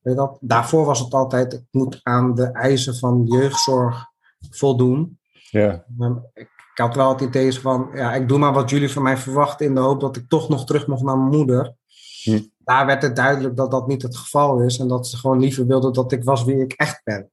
weet 0.00 0.16
dat, 0.16 0.38
daarvoor 0.40 0.84
was 0.84 1.00
het 1.00 1.14
altijd: 1.14 1.52
ik 1.52 1.64
moet 1.70 2.00
aan 2.02 2.34
de 2.34 2.44
eisen 2.44 2.96
van 2.96 3.24
jeugdzorg 3.24 4.06
voldoen. 4.50 5.18
Ja. 5.50 5.84
Um, 5.98 6.24
ik, 6.34 6.48
ik 6.78 6.84
had 6.84 6.94
wel 6.94 7.08
het 7.08 7.20
idee 7.20 7.60
van: 7.60 7.90
ja, 7.94 8.14
ik 8.14 8.28
doe 8.28 8.38
maar 8.38 8.52
wat 8.52 8.70
jullie 8.70 8.90
van 8.90 9.02
mij 9.02 9.16
verwachten. 9.16 9.66
in 9.66 9.74
de 9.74 9.80
hoop 9.80 10.00
dat 10.00 10.16
ik 10.16 10.28
toch 10.28 10.48
nog 10.48 10.66
terug 10.66 10.86
mocht 10.86 11.02
naar 11.02 11.18
mijn 11.18 11.36
moeder. 11.36 11.74
Hm. 12.22 12.40
Daar 12.68 12.86
werd 12.86 13.02
het 13.02 13.16
duidelijk 13.16 13.56
dat 13.56 13.70
dat 13.70 13.86
niet 13.86 14.02
het 14.02 14.16
geval 14.16 14.60
is. 14.60 14.78
En 14.78 14.88
dat 14.88 15.06
ze 15.06 15.16
gewoon 15.16 15.38
liever 15.38 15.66
wilden 15.66 15.92
dat 15.92 16.12
ik 16.12 16.24
was 16.24 16.44
wie 16.44 16.60
ik 16.60 16.72
echt 16.72 17.00
ben. 17.04 17.30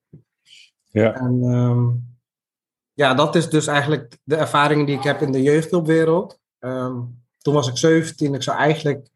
Ja. 0.83 1.13
En 1.13 1.43
um, 1.43 2.17
ja, 2.93 3.13
dat 3.13 3.35
is 3.35 3.49
dus 3.49 3.67
eigenlijk 3.67 4.17
de 4.23 4.35
ervaring 4.35 4.87
die 4.87 4.97
ik 4.97 5.03
heb 5.03 5.21
in 5.21 5.31
de 5.31 5.41
jeugdhulpwereld. 5.41 6.39
Um, 6.59 7.23
toen 7.37 7.53
was 7.53 7.67
ik 7.67 7.77
17. 7.77 8.33
Ik 8.33 8.43
zou 8.43 8.57
eigenlijk 8.57 9.07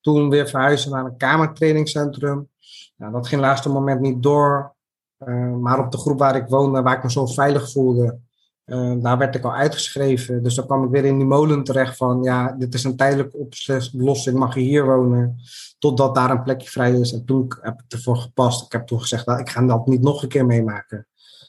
toen 0.00 0.30
weer 0.30 0.48
verhuizen 0.48 0.90
naar 0.90 1.04
een 1.04 1.16
kamertrainingscentrum. 1.16 2.48
Nou, 2.96 3.12
dat 3.12 3.26
ging 3.26 3.40
laatste 3.40 3.68
moment 3.68 4.00
niet 4.00 4.22
door. 4.22 4.74
Uh, 5.18 5.54
maar 5.54 5.78
op 5.78 5.92
de 5.92 5.98
groep 5.98 6.18
waar 6.18 6.36
ik 6.36 6.48
woonde, 6.48 6.82
waar 6.82 6.96
ik 6.96 7.02
me 7.02 7.10
zo 7.10 7.26
veilig 7.26 7.70
voelde, 7.72 8.18
uh, 8.66 8.94
daar 9.02 9.18
werd 9.18 9.34
ik 9.34 9.44
al 9.44 9.54
uitgeschreven. 9.54 10.42
Dus 10.42 10.54
dan 10.54 10.66
kwam 10.66 10.84
ik 10.84 10.90
weer 10.90 11.04
in 11.04 11.18
die 11.18 11.26
molen 11.26 11.64
terecht 11.64 11.96
van, 11.96 12.22
ja, 12.22 12.52
dit 12.52 12.74
is 12.74 12.84
een 12.84 12.96
tijdelijke 12.96 13.36
oplossing, 13.36 14.38
mag 14.38 14.54
je 14.54 14.60
hier 14.60 14.84
wonen, 14.84 15.36
totdat 15.78 16.14
daar 16.14 16.30
een 16.30 16.42
plekje 16.42 16.68
vrij 16.68 16.92
is. 16.92 17.12
En 17.12 17.24
toen 17.24 17.52
heb 17.60 17.82
ik 17.86 17.92
ervoor 17.92 18.16
gepast. 18.16 18.64
Ik 18.64 18.72
heb 18.72 18.86
toen 18.86 19.00
gezegd, 19.00 19.26
nou, 19.26 19.40
ik 19.40 19.48
ga 19.48 19.66
dat 19.66 19.86
niet 19.86 20.02
nog 20.02 20.22
een 20.22 20.28
keer 20.28 20.46
meemaken. 20.46 21.06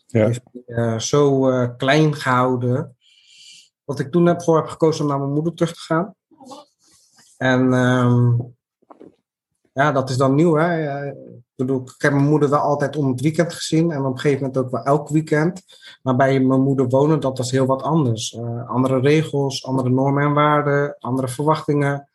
Ja. 0.07 0.25
Dus, 0.25 0.39
uh, 0.67 0.99
zo 0.99 1.49
klein 1.77 2.15
gehouden 2.15 2.95
wat 3.83 3.99
ik 3.99 4.11
toen 4.11 4.25
heb 4.25 4.41
voor 4.41 4.55
heb 4.55 4.67
gekozen 4.67 5.03
om 5.03 5.09
naar 5.09 5.19
mijn 5.19 5.33
moeder 5.33 5.53
terug 5.53 5.73
te 5.73 5.79
gaan. 5.79 6.15
En 7.37 7.73
um, 7.73 8.55
ja, 9.75 9.91
dat 9.91 10.09
is 10.09 10.17
dan 10.17 10.35
nieuw. 10.35 10.55
Hè? 10.55 11.05
Ik 11.07 11.43
bedoel, 11.55 11.81
ik 11.81 12.01
heb 12.01 12.13
mijn 12.13 12.25
moeder 12.25 12.49
wel 12.49 12.59
altijd 12.59 12.95
om 12.95 13.07
het 13.11 13.21
weekend 13.21 13.53
gezien 13.53 13.91
en 13.91 14.05
op 14.05 14.13
een 14.13 14.19
gegeven 14.19 14.45
moment 14.45 14.57
ook 14.57 14.71
wel 14.71 14.83
elk 14.83 15.09
weekend. 15.09 15.61
Maar 16.01 16.15
bij 16.15 16.39
mijn 16.39 16.61
moeder 16.61 16.87
wonen, 16.87 17.19
dat 17.19 17.37
was 17.37 17.51
heel 17.51 17.65
wat 17.65 17.81
anders. 17.81 18.33
Uh, 18.33 18.69
andere 18.69 18.99
regels, 18.99 19.65
andere 19.65 19.89
normen 19.89 20.23
en 20.23 20.33
waarden, 20.33 20.95
andere 20.99 21.27
verwachtingen, 21.27 22.09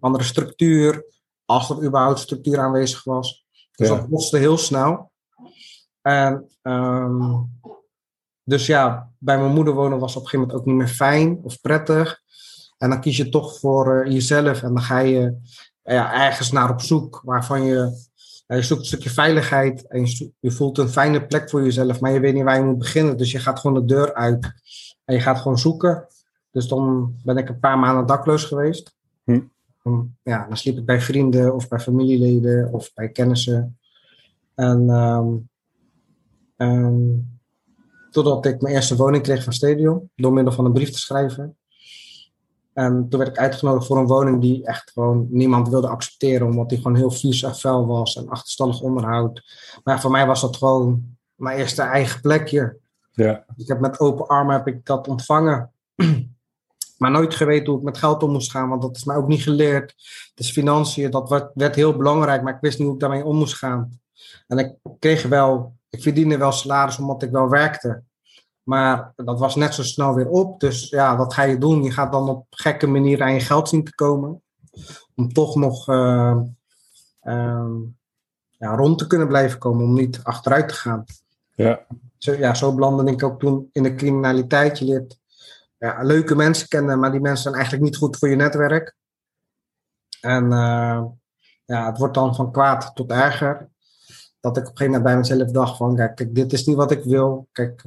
andere 0.00 0.24
structuur. 0.24 1.04
Als 1.44 1.70
er 1.70 1.84
überhaupt 1.84 2.18
structuur 2.18 2.58
aanwezig 2.58 3.04
was. 3.04 3.46
Dus 3.74 3.88
ja. 3.88 3.96
dat 3.96 4.08
botste 4.08 4.38
heel 4.38 4.58
snel. 4.58 5.10
En 6.02 6.48
um, 6.62 7.50
dus 8.44 8.66
ja, 8.66 9.10
bij 9.18 9.38
mijn 9.38 9.52
moeder 9.52 9.74
wonen 9.74 9.98
was 9.98 10.16
op 10.16 10.22
een 10.22 10.28
gegeven 10.28 10.46
moment 10.46 10.58
ook 10.58 10.66
niet 10.66 10.76
meer 10.76 10.94
fijn 10.94 11.40
of 11.42 11.60
prettig. 11.60 12.22
En 12.78 12.90
dan 12.90 13.00
kies 13.00 13.16
je 13.16 13.28
toch 13.28 13.58
voor 13.58 14.04
uh, 14.06 14.12
jezelf 14.12 14.62
en 14.62 14.74
dan 14.74 14.82
ga 14.82 14.98
je 14.98 15.36
ja, 15.84 16.26
ergens 16.26 16.52
naar 16.52 16.70
op 16.70 16.80
zoek 16.80 17.20
waarvan 17.24 17.62
je, 17.62 18.06
ja, 18.46 18.56
je 18.56 18.62
zoekt 18.62 18.80
een 18.80 18.86
stukje 18.86 19.10
veiligheid 19.10 19.86
en 19.86 20.00
je, 20.00 20.06
zoekt, 20.06 20.32
je, 20.40 20.50
voelt 20.50 20.78
een 20.78 20.88
fijne 20.88 21.26
plek 21.26 21.50
voor 21.50 21.62
jezelf, 21.62 22.00
maar 22.00 22.12
je 22.12 22.20
weet 22.20 22.34
niet 22.34 22.42
waar 22.42 22.58
je 22.58 22.64
moet 22.64 22.78
beginnen. 22.78 23.16
Dus 23.16 23.32
je 23.32 23.38
gaat 23.38 23.60
gewoon 23.60 23.80
de 23.80 23.94
deur 23.94 24.14
uit 24.14 24.52
en 25.04 25.14
je 25.14 25.20
gaat 25.20 25.38
gewoon 25.38 25.58
zoeken. 25.58 26.06
Dus 26.50 26.68
dan 26.68 27.14
ben 27.24 27.36
ik 27.36 27.48
een 27.48 27.58
paar 27.58 27.78
maanden 27.78 28.06
dakloos 28.06 28.44
geweest. 28.44 28.96
Hm. 29.24 29.40
Ja, 30.22 30.46
dan 30.46 30.56
sliep 30.56 30.78
ik 30.78 30.84
bij 30.84 31.00
vrienden 31.00 31.54
of 31.54 31.68
bij 31.68 31.80
familieleden 31.80 32.72
of 32.72 32.92
bij 32.94 33.08
kennissen. 33.08 33.78
En 34.54 34.88
um, 34.88 35.48
um, 36.56 37.34
Totdat 38.14 38.46
ik 38.46 38.60
mijn 38.60 38.74
eerste 38.74 38.96
woning 38.96 39.22
kreeg 39.22 39.44
van 39.44 39.52
Stadion, 39.52 40.10
door 40.16 40.32
middel 40.32 40.52
van 40.52 40.64
een 40.64 40.72
brief 40.72 40.90
te 40.90 40.98
schrijven. 40.98 41.56
En 42.74 43.06
toen 43.08 43.18
werd 43.18 43.30
ik 43.30 43.38
uitgenodigd 43.38 43.86
voor 43.86 43.98
een 43.98 44.06
woning 44.06 44.40
die 44.40 44.66
echt 44.66 44.90
gewoon 44.90 45.26
niemand 45.30 45.68
wilde 45.68 45.88
accepteren, 45.88 46.46
omdat 46.46 46.68
die 46.68 46.78
gewoon 46.78 46.96
heel 46.96 47.10
vies 47.10 47.42
en 47.42 47.56
vuil 47.56 47.86
was 47.86 48.16
en 48.16 48.28
achterstallig 48.28 48.80
onderhoud. 48.80 49.42
Maar 49.84 50.00
voor 50.00 50.10
mij 50.10 50.26
was 50.26 50.40
dat 50.40 50.56
gewoon 50.56 51.16
mijn 51.34 51.58
eerste 51.58 51.82
eigen 51.82 52.20
plekje. 52.20 52.78
Ja. 53.12 53.44
Ik 53.56 53.68
heb 53.68 53.80
met 53.80 54.00
open 54.00 54.26
armen 54.26 54.56
heb 54.56 54.66
ik 54.66 54.86
dat 54.86 55.08
ontvangen. 55.08 55.70
maar 56.98 57.10
nooit 57.10 57.34
geweten 57.34 57.66
hoe 57.66 57.78
ik 57.78 57.84
met 57.84 57.98
geld 57.98 58.22
om 58.22 58.32
moest 58.32 58.50
gaan, 58.50 58.68
want 58.68 58.82
dat 58.82 58.96
is 58.96 59.04
mij 59.04 59.16
ook 59.16 59.28
niet 59.28 59.42
geleerd. 59.42 59.94
Dus 60.34 60.50
financiën, 60.50 61.10
dat 61.10 61.28
werd, 61.28 61.50
werd 61.54 61.74
heel 61.74 61.96
belangrijk, 61.96 62.42
maar 62.42 62.54
ik 62.54 62.60
wist 62.60 62.78
niet 62.78 62.86
hoe 62.86 62.96
ik 62.96 63.00
daarmee 63.00 63.24
om 63.24 63.36
moest 63.36 63.56
gaan. 63.56 64.00
En 64.46 64.58
ik 64.58 64.74
kreeg 64.98 65.22
wel 65.22 65.74
ik 65.94 66.02
verdiende 66.02 66.38
wel 66.38 66.52
salaris 66.52 66.98
omdat 66.98 67.22
ik 67.22 67.30
wel 67.30 67.48
werkte. 67.48 68.02
Maar 68.64 69.12
dat 69.16 69.38
was 69.38 69.56
net 69.56 69.74
zo 69.74 69.82
snel 69.82 70.14
weer 70.14 70.28
op. 70.28 70.60
Dus 70.60 70.88
ja, 70.88 71.16
wat 71.16 71.34
ga 71.34 71.42
je 71.42 71.58
doen? 71.58 71.82
Je 71.82 71.90
gaat 71.90 72.12
dan 72.12 72.28
op 72.28 72.46
gekke 72.50 72.86
manier 72.86 73.22
aan 73.22 73.34
je 73.34 73.40
geld 73.40 73.68
zien 73.68 73.84
te 73.84 73.94
komen. 73.94 74.42
Om 75.14 75.32
toch 75.32 75.54
nog 75.54 75.88
uh, 75.88 76.40
uh, 77.22 77.76
ja, 78.50 78.74
rond 78.74 78.98
te 78.98 79.06
kunnen 79.06 79.28
blijven 79.28 79.58
komen. 79.58 79.84
Om 79.84 79.94
niet 79.94 80.20
achteruit 80.22 80.68
te 80.68 80.74
gaan. 80.74 81.04
Ja. 81.54 81.86
Zo, 82.18 82.32
ja, 82.32 82.54
zo 82.54 82.74
belandde 82.74 83.12
ik 83.12 83.22
ook 83.22 83.40
toen 83.40 83.68
in 83.72 83.82
de 83.82 83.94
criminaliteit. 83.94 84.78
Je 84.78 84.84
leert 84.84 85.18
ja, 85.78 86.02
leuke 86.02 86.36
mensen 86.36 86.68
kennen, 86.68 86.98
maar 86.98 87.10
die 87.10 87.20
mensen 87.20 87.42
zijn 87.42 87.54
eigenlijk 87.54 87.84
niet 87.84 87.96
goed 87.96 88.18
voor 88.18 88.28
je 88.28 88.36
netwerk. 88.36 88.96
En 90.20 90.44
uh, 90.44 91.04
ja, 91.64 91.86
het 91.86 91.98
wordt 91.98 92.14
dan 92.14 92.34
van 92.34 92.52
kwaad 92.52 92.90
tot 92.94 93.10
erger 93.10 93.68
dat 94.44 94.56
ik 94.56 94.62
op 94.62 94.70
een 94.70 94.76
gegeven 94.76 94.86
moment 94.86 95.02
bij 95.02 95.16
mezelf 95.16 95.50
dacht 95.50 95.76
van, 95.76 95.96
kijk, 95.96 96.14
kijk, 96.14 96.34
dit 96.34 96.52
is 96.52 96.66
niet 96.66 96.76
wat 96.76 96.90
ik 96.90 97.04
wil. 97.04 97.48
Kijk, 97.52 97.84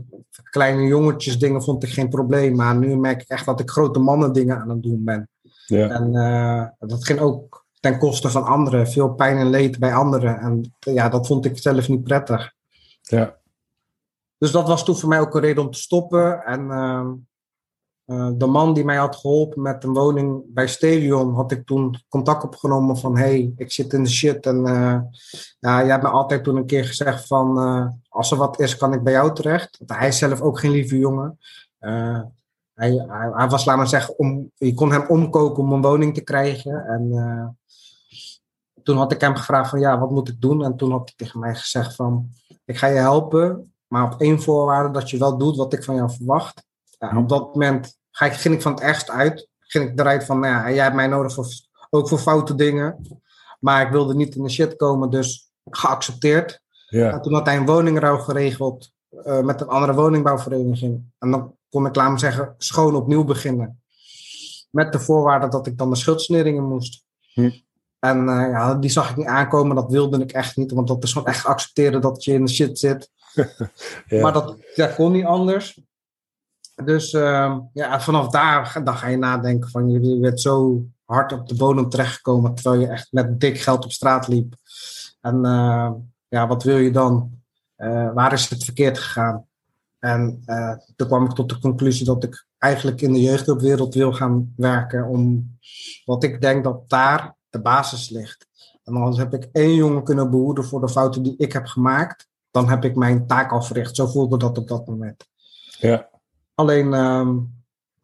kleine 0.49 0.81
jongetjes 0.81 1.39
dingen 1.39 1.63
vond 1.63 1.83
ik 1.83 1.89
geen 1.89 2.09
probleem, 2.09 2.55
maar 2.55 2.77
nu 2.77 2.97
merk 2.97 3.21
ik 3.21 3.27
echt 3.27 3.45
dat 3.45 3.59
ik 3.59 3.69
grote 3.69 3.99
mannen 3.99 4.33
dingen 4.33 4.59
aan 4.59 4.69
het 4.69 4.83
doen 4.83 5.03
ben. 5.03 5.29
Ja. 5.65 5.89
En 5.89 6.13
uh, 6.13 6.89
dat 6.89 7.05
ging 7.05 7.19
ook 7.19 7.65
ten 7.79 7.97
koste 7.97 8.29
van 8.29 8.43
anderen, 8.43 8.87
veel 8.87 9.13
pijn 9.13 9.37
en 9.37 9.49
leed 9.49 9.79
bij 9.79 9.93
anderen. 9.93 10.39
En 10.39 10.75
ja, 10.79 11.09
dat 11.09 11.27
vond 11.27 11.45
ik 11.45 11.57
zelf 11.57 11.87
niet 11.89 12.03
prettig. 12.03 12.53
Ja. 13.01 13.37
Dus 14.37 14.51
dat 14.51 14.67
was 14.67 14.85
toen 14.85 14.97
voor 14.97 15.09
mij 15.09 15.19
ook 15.19 15.35
een 15.35 15.41
reden 15.41 15.63
om 15.63 15.71
te 15.71 15.79
stoppen. 15.79 16.43
En 16.43 16.61
uh, 16.61 17.11
uh, 18.07 18.29
de 18.33 18.45
man 18.45 18.73
die 18.73 18.85
mij 18.85 18.95
had 18.95 19.15
geholpen 19.15 19.61
met 19.61 19.83
een 19.83 19.93
woning 19.93 20.43
bij 20.47 20.67
Stadion, 20.67 21.33
had 21.33 21.51
ik 21.51 21.65
toen 21.65 22.03
contact 22.09 22.43
opgenomen 22.43 22.97
van 22.97 23.17
hey, 23.17 23.53
ik 23.57 23.71
zit 23.71 23.93
in 23.93 24.03
de 24.03 24.09
shit. 24.09 24.45
En 24.45 24.57
uh, 24.57 24.99
ja, 25.59 25.79
jij 25.79 25.91
hebt 25.91 26.03
me 26.03 26.09
altijd 26.09 26.43
toen 26.43 26.55
een 26.55 26.65
keer 26.65 26.85
gezegd 26.85 27.27
van 27.27 27.57
uh, 27.57 27.87
als 28.09 28.31
er 28.31 28.37
wat 28.37 28.59
is, 28.59 28.77
kan 28.77 28.93
ik 28.93 29.03
bij 29.03 29.13
jou 29.13 29.33
terecht. 29.33 29.77
Want 29.77 29.99
hij 29.99 30.07
is 30.07 30.17
zelf 30.17 30.41
ook 30.41 30.59
geen 30.59 30.71
lieve 30.71 30.97
jongen. 30.97 31.39
Hij, 31.79 33.05
hij, 33.07 33.31
hij, 33.33 33.47
was, 33.47 33.65
laat 33.65 33.77
maar 33.77 33.87
zeggen, 33.87 34.17
om, 34.17 34.51
je 34.55 34.73
kon 34.73 34.91
hem 34.91 35.05
omkoken 35.07 35.63
om 35.63 35.73
een 35.73 35.81
woning 35.81 36.13
te 36.13 36.21
krijgen. 36.21 36.85
En 36.85 37.57
toen 38.83 38.97
had 38.97 39.11
ik 39.11 39.21
hem 39.21 39.35
gevraagd 39.35 39.69
van 39.69 39.79
ja, 39.79 39.99
wat 39.99 40.11
moet 40.11 40.29
ik 40.29 40.41
doen? 40.41 40.63
En 40.63 40.75
toen 40.75 40.91
had 40.91 41.03
hij 41.03 41.13
tegen 41.15 41.39
mij 41.39 41.55
gezegd 41.55 41.95
van 41.95 42.29
ik 42.65 42.77
ga 42.77 42.87
je 42.87 42.99
helpen, 42.99 43.73
maar 43.87 44.13
op 44.13 44.21
één 44.21 44.41
voorwaarde 44.41 44.91
dat 44.91 45.09
je 45.09 45.17
wel 45.17 45.37
doet 45.37 45.57
wat 45.57 45.73
ik 45.73 45.83
van 45.83 45.95
jou 45.95 46.11
verwacht. 46.11 46.66
Ja, 46.97 47.17
op 47.17 47.29
dat 47.29 47.53
moment 47.53 47.97
ga 48.11 48.25
ik, 48.25 48.33
ging 48.33 48.55
ik 48.55 48.61
van 48.61 48.71
het 48.71 48.81
ergst 48.81 49.09
uit. 49.09 49.47
Ging 49.59 49.89
ik 49.89 49.99
eruit 49.99 50.23
van, 50.23 50.39
nou 50.39 50.53
ja, 50.53 50.71
jij 50.71 50.83
hebt 50.83 50.95
mij 50.95 51.07
nodig 51.07 51.33
voor, 51.33 51.47
ook 51.89 52.07
voor 52.07 52.19
foute 52.19 52.55
dingen. 52.55 53.19
Maar 53.59 53.85
ik 53.85 53.91
wilde 53.91 54.15
niet 54.15 54.35
in 54.35 54.43
de 54.43 54.49
shit 54.49 54.75
komen, 54.75 55.09
dus 55.09 55.51
geaccepteerd. 55.69 56.61
Ja. 56.87 57.11
En 57.11 57.21
toen 57.21 57.33
had 57.33 57.45
hij 57.45 57.57
een 57.57 57.65
woningruil 57.65 58.19
geregeld 58.19 58.91
uh, 59.11 59.39
met 59.39 59.61
een 59.61 59.67
andere 59.67 59.93
woningbouwvereniging. 59.93 61.03
En 61.19 61.31
dan 61.31 61.55
kon 61.69 61.85
ik, 61.85 61.95
laat 61.95 62.11
me 62.11 62.19
zeggen, 62.19 62.55
schoon 62.57 62.95
opnieuw 62.95 63.23
beginnen. 63.23 63.81
Met 64.69 64.91
de 64.91 64.99
voorwaarde 64.99 65.47
dat 65.47 65.67
ik 65.67 65.77
dan 65.77 65.89
de 65.89 65.95
schuldsneringen 65.95 66.63
moest. 66.63 67.03
Hm. 67.33 67.51
En 67.99 68.17
uh, 68.17 68.49
ja, 68.51 68.75
die 68.75 68.89
zag 68.89 69.09
ik 69.09 69.15
niet 69.15 69.25
aankomen, 69.25 69.75
dat 69.75 69.91
wilde 69.91 70.21
ik 70.21 70.31
echt 70.31 70.57
niet. 70.57 70.71
Want 70.71 70.87
dat 70.87 71.03
is 71.03 71.11
gewoon 71.11 71.27
echt 71.27 71.45
accepteren 71.45 72.01
dat 72.01 72.23
je 72.23 72.33
in 72.33 72.45
de 72.45 72.51
shit 72.51 72.79
zit. 72.79 73.11
ja. 74.07 74.21
Maar 74.21 74.33
dat, 74.33 74.55
dat 74.75 74.95
kon 74.95 75.11
niet 75.11 75.25
anders. 75.25 75.81
Dus 76.85 77.13
uh, 77.13 77.57
ja, 77.73 78.01
vanaf 78.01 78.29
daar 78.29 78.81
dan 78.83 78.95
ga 78.95 79.07
je 79.07 79.17
nadenken 79.17 79.69
van 79.69 79.89
je 79.89 80.19
werd 80.19 80.41
zo 80.41 80.85
hard 81.05 81.31
op 81.31 81.47
de 81.47 81.55
bodem 81.55 81.89
terechtgekomen 81.89 82.53
terwijl 82.53 82.81
je 82.81 82.87
echt 82.87 83.07
met 83.11 83.39
dik 83.39 83.59
geld 83.59 83.85
op 83.85 83.91
straat 83.91 84.27
liep. 84.27 84.55
En 85.21 85.35
uh, 85.45 85.91
ja, 86.27 86.47
wat 86.47 86.63
wil 86.63 86.77
je 86.77 86.91
dan? 86.91 87.31
Uh, 87.77 88.13
waar 88.13 88.33
is 88.33 88.49
het 88.49 88.63
verkeerd 88.63 88.97
gegaan? 88.97 89.45
En 89.99 90.43
toen 90.95 91.07
kwam 91.07 91.25
ik 91.25 91.31
tot 91.31 91.49
de 91.49 91.59
conclusie 91.59 92.05
dat 92.05 92.23
ik 92.23 92.45
eigenlijk 92.57 93.01
in 93.01 93.13
de 93.13 93.21
jeugdhulpwereld 93.21 93.93
wil 93.93 94.13
gaan 94.13 94.53
werken. 94.55 95.05
Om, 95.05 95.51
wat 96.05 96.23
ik 96.23 96.41
denk 96.41 96.63
dat 96.63 96.89
daar 96.89 97.35
de 97.49 97.61
basis 97.61 98.09
ligt. 98.09 98.47
En 98.83 98.95
als 98.95 99.17
heb 99.17 99.33
ik 99.33 99.49
één 99.51 99.75
jongen 99.75 100.03
kunnen 100.03 100.29
behoeden 100.29 100.63
voor 100.63 100.81
de 100.81 100.89
fouten 100.89 101.23
die 101.23 101.37
ik 101.37 101.53
heb 101.53 101.65
gemaakt, 101.65 102.27
dan 102.51 102.69
heb 102.69 102.83
ik 102.85 102.95
mijn 102.95 103.27
taak 103.27 103.51
al 103.51 103.61
verricht. 103.61 103.95
Zo 103.95 104.05
voelde 104.05 104.37
dat 104.37 104.57
op 104.57 104.67
dat 104.67 104.87
moment. 104.87 105.27
Ja. 105.79 106.09
Alleen 106.57 106.93
ehm, 106.93 107.39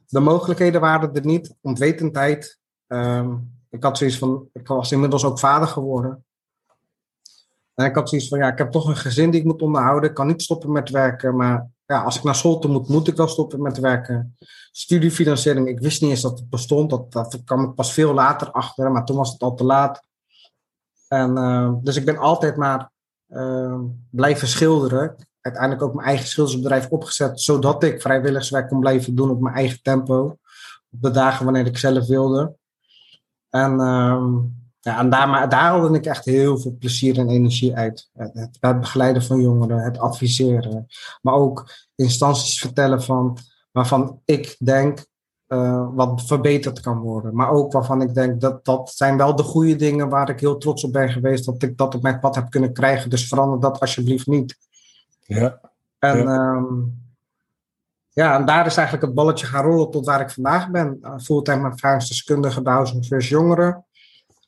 de 0.07 0.19
mogelijkheden 0.19 0.81
waren 0.81 1.13
er 1.13 1.25
niet, 1.25 1.55
ontwetendheid. 1.61 2.59
Ehm, 2.87 3.35
ik 3.69 3.83
had 3.83 3.97
zoiets 3.97 4.17
van, 4.17 4.49
ik 4.53 4.67
was 4.67 4.91
inmiddels 4.91 5.25
ook 5.25 5.39
vader 5.39 5.67
geworden. 5.67 6.25
En 7.73 7.85
ik 7.85 7.95
had 7.95 8.09
zoiets 8.09 8.27
van, 8.27 8.37
ja, 8.37 8.51
ik 8.51 8.57
heb 8.57 8.71
toch 8.71 8.87
een 8.87 8.95
gezin 8.95 9.31
die 9.31 9.39
ik 9.39 9.45
moet 9.45 9.61
onderhouden. 9.61 10.09
Ik 10.09 10.15
kan 10.15 10.27
niet 10.27 10.41
stoppen 10.41 10.71
met 10.71 10.89
werken, 10.89 11.35
maar 11.35 11.69
ja, 11.85 12.03
als 12.03 12.17
ik 12.17 12.23
naar 12.23 12.35
school 12.35 12.59
toe 12.59 12.71
moet, 12.71 12.87
moet 12.87 13.07
ik 13.07 13.15
wel 13.15 13.27
stoppen 13.27 13.61
met 13.61 13.79
werken. 13.79 14.37
Studiefinanciering, 14.71 15.67
ik 15.67 15.79
wist 15.79 16.01
niet 16.01 16.09
eens 16.09 16.21
dat 16.21 16.39
het 16.39 16.49
bestond. 16.49 16.89
Dat, 16.89 17.11
dat 17.11 17.41
kwam 17.45 17.63
ik 17.63 17.75
pas 17.75 17.93
veel 17.93 18.13
later 18.13 18.51
achter, 18.51 18.91
maar 18.91 19.05
toen 19.05 19.17
was 19.17 19.31
het 19.31 19.41
al 19.41 19.55
te 19.55 19.63
laat. 19.63 20.07
En, 21.07 21.37
uh, 21.37 21.73
dus 21.81 21.95
ik 21.95 22.05
ben 22.05 22.17
altijd 22.17 22.55
maar 22.57 22.91
blijven 24.09 24.47
schilderen. 24.47 25.15
Uiteindelijk 25.43 25.83
ook 25.83 25.93
mijn 25.93 26.07
eigen 26.07 26.27
schildersbedrijf 26.27 26.89
opgezet, 26.89 27.41
zodat 27.41 27.83
ik 27.83 28.01
vrijwilligerswerk 28.01 28.67
kon 28.67 28.79
blijven 28.79 29.15
doen 29.15 29.29
op 29.29 29.41
mijn 29.41 29.55
eigen 29.55 29.81
tempo. 29.81 30.37
Op 30.91 31.01
de 31.01 31.11
dagen 31.11 31.45
wanneer 31.45 31.65
ik 31.65 31.77
zelf 31.77 32.07
wilde. 32.07 32.55
En, 33.49 33.71
uh, 33.71 34.27
ja, 34.79 34.99
en 34.99 35.09
daar, 35.09 35.29
maar, 35.29 35.49
daar 35.49 35.61
haalde 35.61 35.97
ik 35.97 36.05
echt 36.05 36.25
heel 36.25 36.57
veel 36.57 36.75
plezier 36.79 37.17
en 37.17 37.29
energie 37.29 37.75
uit. 37.75 38.09
Het, 38.13 38.57
het 38.59 38.79
begeleiden 38.79 39.23
van 39.23 39.41
jongeren, 39.41 39.79
het 39.79 39.99
adviseren. 39.99 40.87
Maar 41.21 41.33
ook 41.33 41.69
instanties 41.95 42.59
vertellen 42.59 43.03
van 43.03 43.37
waarvan 43.71 44.21
ik 44.25 44.55
denk 44.59 45.05
uh, 45.47 45.87
wat 45.93 46.21
verbeterd 46.25 46.79
kan 46.79 46.99
worden. 46.99 47.35
Maar 47.35 47.49
ook 47.49 47.71
waarvan 47.71 48.01
ik 48.01 48.13
denk 48.13 48.41
dat 48.41 48.65
dat 48.65 48.91
zijn 48.95 49.17
wel 49.17 49.35
de 49.35 49.43
goede 49.43 49.75
dingen 49.75 50.09
waar 50.09 50.29
ik 50.29 50.39
heel 50.39 50.57
trots 50.57 50.83
op 50.83 50.91
ben 50.91 51.11
geweest. 51.11 51.45
Dat 51.45 51.63
ik 51.63 51.77
dat 51.77 51.95
op 51.95 52.01
mijn 52.01 52.19
pad 52.19 52.35
heb 52.35 52.49
kunnen 52.49 52.73
krijgen. 52.73 53.09
Dus 53.09 53.27
verander 53.27 53.59
dat 53.59 53.79
alsjeblieft 53.79 54.27
niet. 54.27 54.57
Ja. 55.23 55.59
En 55.99 56.17
Ja. 56.17 56.23
ja. 56.23 56.65
ja, 58.09 58.39
en 58.39 58.45
daar 58.45 58.65
is 58.65 58.77
eigenlijk 58.77 59.05
het 59.05 59.15
balletje 59.15 59.45
gaan 59.45 59.63
rollen 59.63 59.91
tot 59.91 60.05
waar 60.05 60.21
ik 60.21 60.29
vandaag 60.29 60.69
ben. 60.69 60.97
Uh, 61.01 61.17
fulltime 61.17 61.69
ervaringsdeskundige 61.69 62.61
bij 62.61 62.73
Housing 62.73 63.05
First 63.05 63.29
Jongeren. 63.29 63.85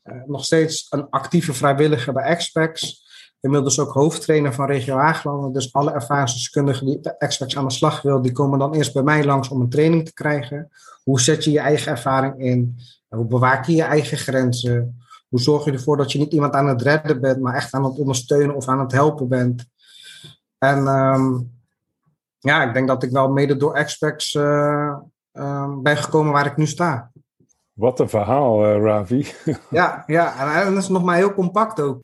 Uh, 0.04 0.24
nog 0.26 0.44
steeds 0.44 0.88
een 0.90 1.10
actieve 1.10 1.54
vrijwilliger 1.54 2.14
bij 2.14 2.24
Expex. 2.24 3.04
Inmiddels 3.40 3.80
ook 3.80 3.92
hoofdtrainer 3.92 4.54
van 4.54 4.66
Regio 4.66 4.98
Haaglanden. 4.98 5.54
Dus 5.54 5.74
alle 5.74 5.92
ervaringsdeskundigen 5.92 6.86
die 6.86 7.00
bij 7.00 7.16
Expex 7.18 7.58
aan 7.58 7.68
de 7.68 7.74
slag 7.74 8.02
wil, 8.02 8.22
die 8.22 8.32
komen 8.32 8.60
dan 8.60 8.74
eerst 8.74 8.94
bij 8.94 9.04
mij 9.04 9.26
langs 9.26 9.50
om 9.50 9.62
een 9.62 9.70
training 9.70 10.06
te 10.06 10.14
krijgen. 10.14 10.70
Hoe 11.04 11.22
zet 11.22 11.44
je 11.44 11.52
je 11.52 11.60
eigen 11.60 11.92
ervaring 11.92 12.40
in? 12.40 12.78
Hoe 13.08 13.26
bewaak 13.26 13.66
je 13.66 13.76
je 13.76 13.84
eigen 13.84 14.18
grenzen? 14.18 15.00
Hoe 15.30 15.42
zorg 15.42 15.66
je 15.66 15.72
ervoor 15.72 15.98
dat 15.98 16.12
je 16.12 16.20
niet 16.20 16.34
iemand 16.34 16.54
aan 16.54 16.68
het 16.68 16.82
redden 16.82 17.22
bent, 17.22 17.40
maar 17.40 17.56
echt 17.56 17.74
aan 17.74 17.84
het 17.84 17.98
ondersteunen 17.98 18.56
of 18.56 18.68
aan 18.68 18.80
het 18.80 18.92
helpen 18.92 19.28
bent? 19.28 19.66
En 20.66 20.88
um, 20.88 21.52
ja, 22.40 22.64
ik 22.64 22.74
denk 22.74 22.88
dat 22.88 23.04
ik 23.04 23.12
wel 23.12 23.32
mede 23.32 23.58
door 23.58 23.74
Expex 23.74 24.34
uh, 24.34 24.98
uh, 25.34 25.78
ben 25.78 25.98
gekomen 25.98 26.32
waar 26.32 26.46
ik 26.46 26.58
nu 26.58 26.66
sta. 26.66 27.12
Wat 27.74 28.00
een 28.00 28.10
verhaal, 28.10 28.66
uh, 28.66 28.82
Ravi. 28.84 29.28
ja, 29.70 30.04
ja, 30.08 30.62
en 30.64 30.74
dat 30.74 30.84
is 30.84 30.90
nog 30.90 31.04
maar 31.04 31.16
heel 31.16 31.34
compact 31.34 31.80
ook. 31.82 32.04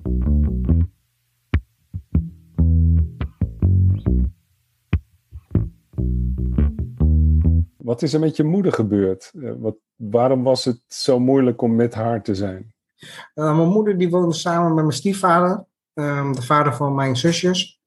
Wat 7.78 8.02
is 8.02 8.14
er 8.14 8.20
met 8.20 8.36
je 8.36 8.44
moeder 8.44 8.74
gebeurd? 8.74 9.32
Wat, 9.58 9.76
waarom 9.96 10.44
was 10.44 10.66
het 10.66 10.82
zo 10.88 11.20
moeilijk 11.20 11.62
om 11.62 11.76
met 11.76 11.94
haar 11.94 12.24
te 12.24 12.36
zijn? 12.36 12.74
Uh, 13.36 13.56
mijn 13.56 13.70
moeder 13.70 13.98
die 13.98 14.10
woonde 14.10 14.34
samen 14.34 14.74
met 14.74 14.84
mijn 14.84 14.98
stiefvader, 14.98 15.66
um, 15.94 16.34
de 16.34 16.42
vader 16.42 16.74
van 16.74 16.96
mijn 16.96 17.16
zusjes. 17.16 17.82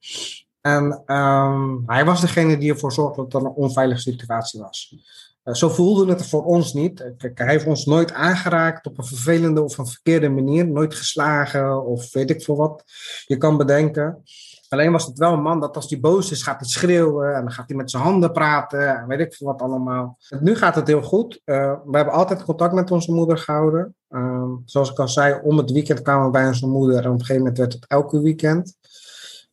En 0.66 1.02
um, 1.06 1.82
hij 1.86 2.04
was 2.04 2.20
degene 2.20 2.58
die 2.58 2.72
ervoor 2.72 2.92
zorgde 2.92 3.22
dat 3.22 3.34
er 3.34 3.48
een 3.48 3.54
onveilige 3.54 4.00
situatie 4.00 4.60
was. 4.60 4.96
Uh, 5.44 5.54
zo 5.54 5.68
voelde 5.68 6.12
het 6.12 6.26
voor 6.26 6.44
ons 6.44 6.72
niet. 6.72 7.12
Kijk, 7.18 7.38
hij 7.38 7.48
heeft 7.48 7.66
ons 7.66 7.86
nooit 7.86 8.12
aangeraakt 8.12 8.86
op 8.86 8.98
een 8.98 9.04
vervelende 9.04 9.62
of 9.62 9.78
een 9.78 9.86
verkeerde 9.86 10.28
manier. 10.28 10.66
Nooit 10.66 10.94
geslagen 10.94 11.86
of 11.86 12.12
weet 12.12 12.30
ik 12.30 12.42
veel 12.42 12.56
wat 12.56 12.84
je 13.26 13.36
kan 13.36 13.56
bedenken. 13.56 14.22
Alleen 14.68 14.92
was 14.92 15.06
het 15.06 15.18
wel 15.18 15.32
een 15.32 15.42
man 15.42 15.60
dat 15.60 15.76
als 15.76 15.90
hij 15.90 16.00
boos 16.00 16.30
is, 16.30 16.42
gaat 16.42 16.60
hij 16.60 16.68
schreeuwen 16.68 17.34
en 17.34 17.40
dan 17.40 17.52
gaat 17.52 17.68
hij 17.68 17.76
met 17.76 17.90
zijn 17.90 18.02
handen 18.02 18.32
praten 18.32 18.98
en 18.98 19.06
weet 19.06 19.20
ik 19.20 19.34
veel 19.34 19.46
wat 19.46 19.62
allemaal. 19.62 20.18
Nu 20.40 20.56
gaat 20.56 20.74
het 20.74 20.86
heel 20.86 21.02
goed. 21.02 21.40
Uh, 21.44 21.72
we 21.84 21.96
hebben 21.96 22.14
altijd 22.14 22.44
contact 22.44 22.74
met 22.74 22.90
onze 22.90 23.12
moeder 23.12 23.38
gehouden. 23.38 23.94
Uh, 24.10 24.52
zoals 24.64 24.90
ik 24.90 24.98
al 24.98 25.08
zei, 25.08 25.40
om 25.42 25.56
het 25.56 25.70
weekend 25.70 26.02
kwamen 26.02 26.24
we 26.24 26.30
bij 26.30 26.46
onze 26.46 26.66
moeder 26.66 26.96
en 26.96 27.06
op 27.06 27.12
een 27.12 27.18
gegeven 27.18 27.42
moment 27.42 27.58
werd 27.58 27.72
het 27.72 27.84
elke 27.88 28.20
weekend. 28.20 28.76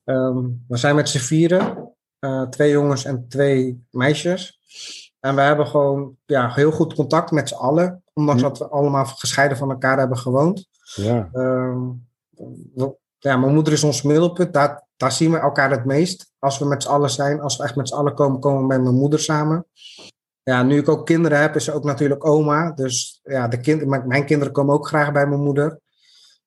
Um, 0.03 0.65
we 0.67 0.77
zijn 0.77 0.95
met 0.95 1.09
z'n 1.09 1.17
vieren, 1.17 1.93
uh, 2.19 2.41
twee 2.41 2.71
jongens 2.71 3.05
en 3.05 3.25
twee 3.27 3.85
meisjes. 3.89 4.59
En 5.19 5.35
we 5.35 5.41
hebben 5.41 5.67
gewoon 5.67 6.15
ja, 6.25 6.53
heel 6.53 6.71
goed 6.71 6.93
contact 6.93 7.31
met 7.31 7.49
z'n 7.49 7.55
allen, 7.55 8.03
ondanks 8.13 8.41
dat 8.41 8.57
we 8.57 8.67
allemaal 8.67 9.05
gescheiden 9.05 9.57
van 9.57 9.71
elkaar 9.71 9.97
hebben 9.97 10.17
gewoond. 10.17 10.67
Ja. 10.95 11.29
Um, 11.33 12.07
ja, 13.19 13.37
mijn 13.37 13.53
moeder 13.53 13.73
is 13.73 13.83
ons 13.83 14.01
middelpunt. 14.01 14.53
Daar, 14.53 14.87
daar 14.97 15.11
zien 15.11 15.31
we 15.31 15.37
elkaar 15.37 15.71
het 15.71 15.85
meest. 15.85 16.31
Als 16.39 16.59
we 16.59 16.65
met 16.65 16.83
z'n 16.83 16.89
allen 16.89 17.09
zijn, 17.09 17.41
als 17.41 17.57
we 17.57 17.63
echt 17.63 17.75
met 17.75 17.87
z'n 17.87 17.95
allen 17.95 18.13
komen, 18.13 18.39
komen 18.39 18.61
we 18.61 18.67
met 18.67 18.81
mijn 18.81 18.95
moeder 18.95 19.19
samen. 19.19 19.65
Ja, 20.43 20.63
nu 20.63 20.77
ik 20.77 20.89
ook 20.89 21.05
kinderen 21.05 21.39
heb, 21.39 21.55
is 21.55 21.63
ze 21.63 21.73
ook 21.73 21.83
natuurlijk 21.83 22.25
oma. 22.25 22.71
Dus 22.71 23.19
ja, 23.23 23.47
de 23.47 23.59
kind, 23.59 23.85
mijn 24.05 24.25
kinderen 24.25 24.53
komen 24.53 24.75
ook 24.75 24.87
graag 24.87 25.11
bij 25.11 25.27
mijn 25.27 25.41
moeder. 25.41 25.79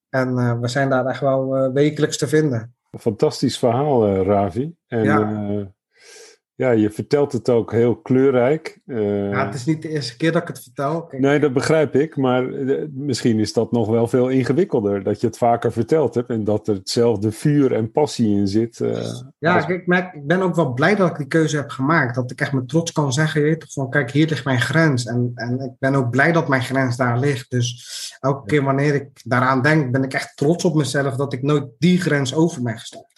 En 0.09 0.29
uh, 0.29 0.59
we 0.59 0.67
zijn 0.67 0.89
daar 0.89 1.05
echt 1.05 1.19
wel 1.19 1.57
uh, 1.57 1.73
wekelijks 1.73 2.17
te 2.17 2.27
vinden. 2.27 2.74
Fantastisch 2.97 3.59
verhaal, 3.59 4.01
uh, 4.01 4.27
Ravi. 4.27 4.75
En 4.87 5.03
ja. 5.03 5.73
Ja, 6.57 6.71
je 6.71 6.89
vertelt 6.89 7.31
het 7.31 7.49
ook 7.49 7.71
heel 7.71 7.95
kleurrijk. 7.95 8.79
ja, 8.85 9.45
het 9.45 9.55
is 9.55 9.65
niet 9.65 9.81
de 9.81 9.89
eerste 9.89 10.17
keer 10.17 10.31
dat 10.31 10.41
ik 10.41 10.47
het 10.47 10.63
vertel. 10.63 11.05
Kijk. 11.05 11.21
Nee, 11.21 11.39
dat 11.39 11.53
begrijp 11.53 11.95
ik. 11.95 12.15
Maar 12.15 12.43
misschien 12.91 13.39
is 13.39 13.53
dat 13.53 13.71
nog 13.71 13.87
wel 13.87 14.07
veel 14.07 14.29
ingewikkelder. 14.29 15.03
Dat 15.03 15.21
je 15.21 15.27
het 15.27 15.37
vaker 15.37 15.71
verteld 15.71 16.15
hebt 16.15 16.29
en 16.29 16.43
dat 16.43 16.67
er 16.67 16.73
hetzelfde 16.73 17.31
vuur 17.31 17.73
en 17.73 17.91
passie 17.91 18.37
in 18.37 18.47
zit. 18.47 18.77
ja, 19.37 19.55
als... 19.55 19.67
ik, 19.67 19.85
ben 20.23 20.41
ook 20.41 20.55
wel 20.55 20.73
blij 20.73 20.95
dat 20.95 21.09
ik 21.09 21.17
die 21.17 21.27
keuze 21.27 21.57
heb 21.57 21.69
gemaakt. 21.69 22.15
Dat 22.15 22.31
ik 22.31 22.41
echt 22.41 22.53
met 22.53 22.67
trots 22.67 22.91
kan 22.91 23.13
zeggen, 23.13 23.41
je 23.41 23.47
weet, 23.47 23.73
van 23.73 23.89
kijk, 23.89 24.11
hier 24.11 24.27
ligt 24.27 24.45
mijn 24.45 24.61
grens. 24.61 25.05
En, 25.05 25.31
en 25.35 25.59
ik 25.59 25.71
ben 25.79 25.95
ook 25.95 26.09
blij 26.09 26.31
dat 26.31 26.47
mijn 26.47 26.63
grens 26.63 26.97
daar 26.97 27.19
ligt. 27.19 27.51
Dus 27.51 28.17
elke 28.19 28.45
keer 28.45 28.63
wanneer 28.63 28.93
ik 28.95 29.09
daaraan 29.23 29.61
denk, 29.61 29.91
ben 29.91 30.03
ik 30.03 30.13
echt 30.13 30.37
trots 30.37 30.65
op 30.65 30.75
mezelf 30.75 31.15
dat 31.15 31.33
ik 31.33 31.41
nooit 31.41 31.65
die 31.77 32.01
grens 32.01 32.35
over 32.35 32.61
ben 32.61 32.79
gestapt. 32.79 33.13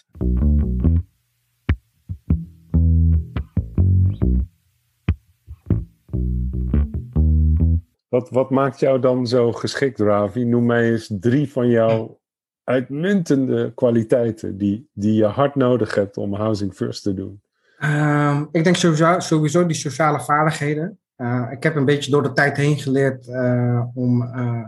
Wat, 8.08 8.30
wat 8.30 8.50
maakt 8.50 8.80
jou 8.80 9.00
dan 9.00 9.26
zo 9.26 9.52
geschikt, 9.52 10.00
Ravi? 10.00 10.44
Noem 10.44 10.66
mij 10.66 10.90
eens 10.90 11.10
drie 11.20 11.52
van 11.52 11.68
jouw 11.68 12.20
uitmuntende 12.64 13.72
kwaliteiten 13.74 14.58
die, 14.58 14.88
die 14.92 15.14
je 15.14 15.24
hard 15.24 15.54
nodig 15.54 15.94
hebt 15.94 16.16
om 16.16 16.34
Housing 16.34 16.74
First 16.74 17.02
te 17.02 17.14
doen. 17.14 17.42
Um, 17.80 18.48
ik 18.52 18.64
denk 18.64 18.76
sowieso, 18.76 19.18
sowieso 19.18 19.66
die 19.66 19.76
sociale 19.76 20.20
vaardigheden. 20.20 20.98
Uh, 21.16 21.46
ik 21.50 21.62
heb 21.62 21.76
een 21.76 21.84
beetje 21.84 22.10
door 22.10 22.22
de 22.22 22.32
tijd 22.32 22.56
heen 22.56 22.78
geleerd 22.78 23.26
uh, 23.26 23.84
om. 23.94 24.22
Uh, 24.22 24.66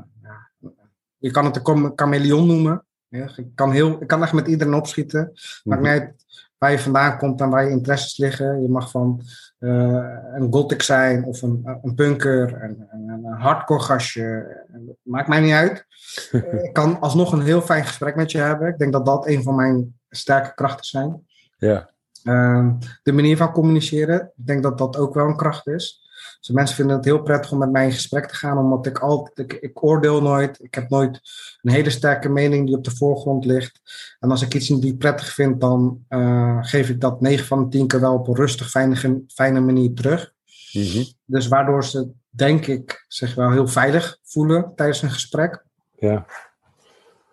je 1.16 1.30
kan 1.30 1.44
het 1.44 1.68
een 1.68 1.92
chameleon 1.96 2.46
noemen. 2.46 2.84
Ja, 3.08 3.30
ik, 3.36 3.46
kan 3.54 3.72
heel, 3.72 3.96
ik 4.00 4.06
kan 4.06 4.22
echt 4.22 4.32
met 4.32 4.46
iedereen 4.46 4.74
opschieten. 4.74 5.32
Maakt 5.64 5.82
niet 5.82 5.90
uit 5.90 6.14
waar 6.60 6.70
je 6.70 6.78
vandaan 6.78 7.18
komt 7.18 7.40
en 7.40 7.50
waar 7.50 7.64
je 7.64 7.70
interesses 7.70 8.16
liggen. 8.16 8.62
Je 8.62 8.68
mag 8.68 8.90
van 8.90 9.20
uh, 9.58 10.16
een 10.34 10.52
gothic 10.52 10.82
zijn 10.82 11.24
of 11.24 11.42
een, 11.42 11.78
een 11.82 11.94
punker, 11.94 12.62
een, 12.62 12.88
een 12.92 13.24
hardcore 13.24 13.80
gastje. 13.80 14.56
Maakt 15.02 15.28
mij 15.28 15.40
niet 15.40 15.52
uit. 15.52 15.86
ik 16.66 16.72
kan 16.72 17.00
alsnog 17.00 17.32
een 17.32 17.42
heel 17.42 17.60
fijn 17.60 17.84
gesprek 17.84 18.16
met 18.16 18.30
je 18.30 18.38
hebben. 18.38 18.68
Ik 18.68 18.78
denk 18.78 18.92
dat 18.92 19.06
dat 19.06 19.26
een 19.26 19.42
van 19.42 19.54
mijn 19.54 19.98
sterke 20.08 20.54
krachten 20.54 20.84
zijn. 20.84 21.26
Ja. 21.58 21.90
Uh, 22.24 22.70
de 23.02 23.12
manier 23.12 23.36
van 23.36 23.52
communiceren, 23.52 24.32
ik 24.36 24.46
denk 24.46 24.62
dat 24.62 24.78
dat 24.78 24.96
ook 24.96 25.14
wel 25.14 25.26
een 25.26 25.36
kracht 25.36 25.66
is. 25.66 26.09
Dus 26.40 26.48
mensen 26.48 26.76
vinden 26.76 26.96
het 26.96 27.04
heel 27.04 27.22
prettig 27.22 27.52
om 27.52 27.58
met 27.58 27.70
mij 27.70 27.84
in 27.84 27.92
gesprek 27.92 28.26
te 28.26 28.34
gaan, 28.34 28.58
omdat 28.58 28.86
ik 28.86 28.98
altijd, 28.98 29.38
ik, 29.38 29.60
ik, 29.60 29.84
oordeel 29.84 30.22
nooit. 30.22 30.62
Ik 30.62 30.74
heb 30.74 30.88
nooit 30.88 31.20
een 31.62 31.72
hele 31.72 31.90
sterke 31.90 32.28
mening 32.28 32.66
die 32.66 32.76
op 32.76 32.84
de 32.84 32.96
voorgrond 32.96 33.44
ligt. 33.44 33.80
En 34.18 34.30
als 34.30 34.42
ik 34.42 34.54
iets 34.54 34.68
niet 34.68 34.98
prettig 34.98 35.32
vind, 35.32 35.60
dan 35.60 36.04
uh, 36.08 36.58
geef 36.60 36.88
ik 36.88 37.00
dat 37.00 37.20
9 37.20 37.46
van 37.46 37.62
de 37.62 37.68
10 37.68 37.86
keer 37.86 38.00
wel 38.00 38.14
op 38.14 38.28
een 38.28 38.34
rustig, 38.34 38.70
fijne, 38.70 39.22
fijne 39.28 39.60
manier 39.60 39.94
terug. 39.94 40.32
Mm-hmm. 40.72 41.04
Dus 41.24 41.48
waardoor 41.48 41.84
ze, 41.84 42.10
denk 42.28 42.66
ik, 42.66 43.04
zich 43.08 43.34
wel 43.34 43.50
heel 43.50 43.68
veilig 43.68 44.18
voelen 44.22 44.72
tijdens 44.74 45.02
een 45.02 45.10
gesprek. 45.10 45.64
Ja. 45.98 46.26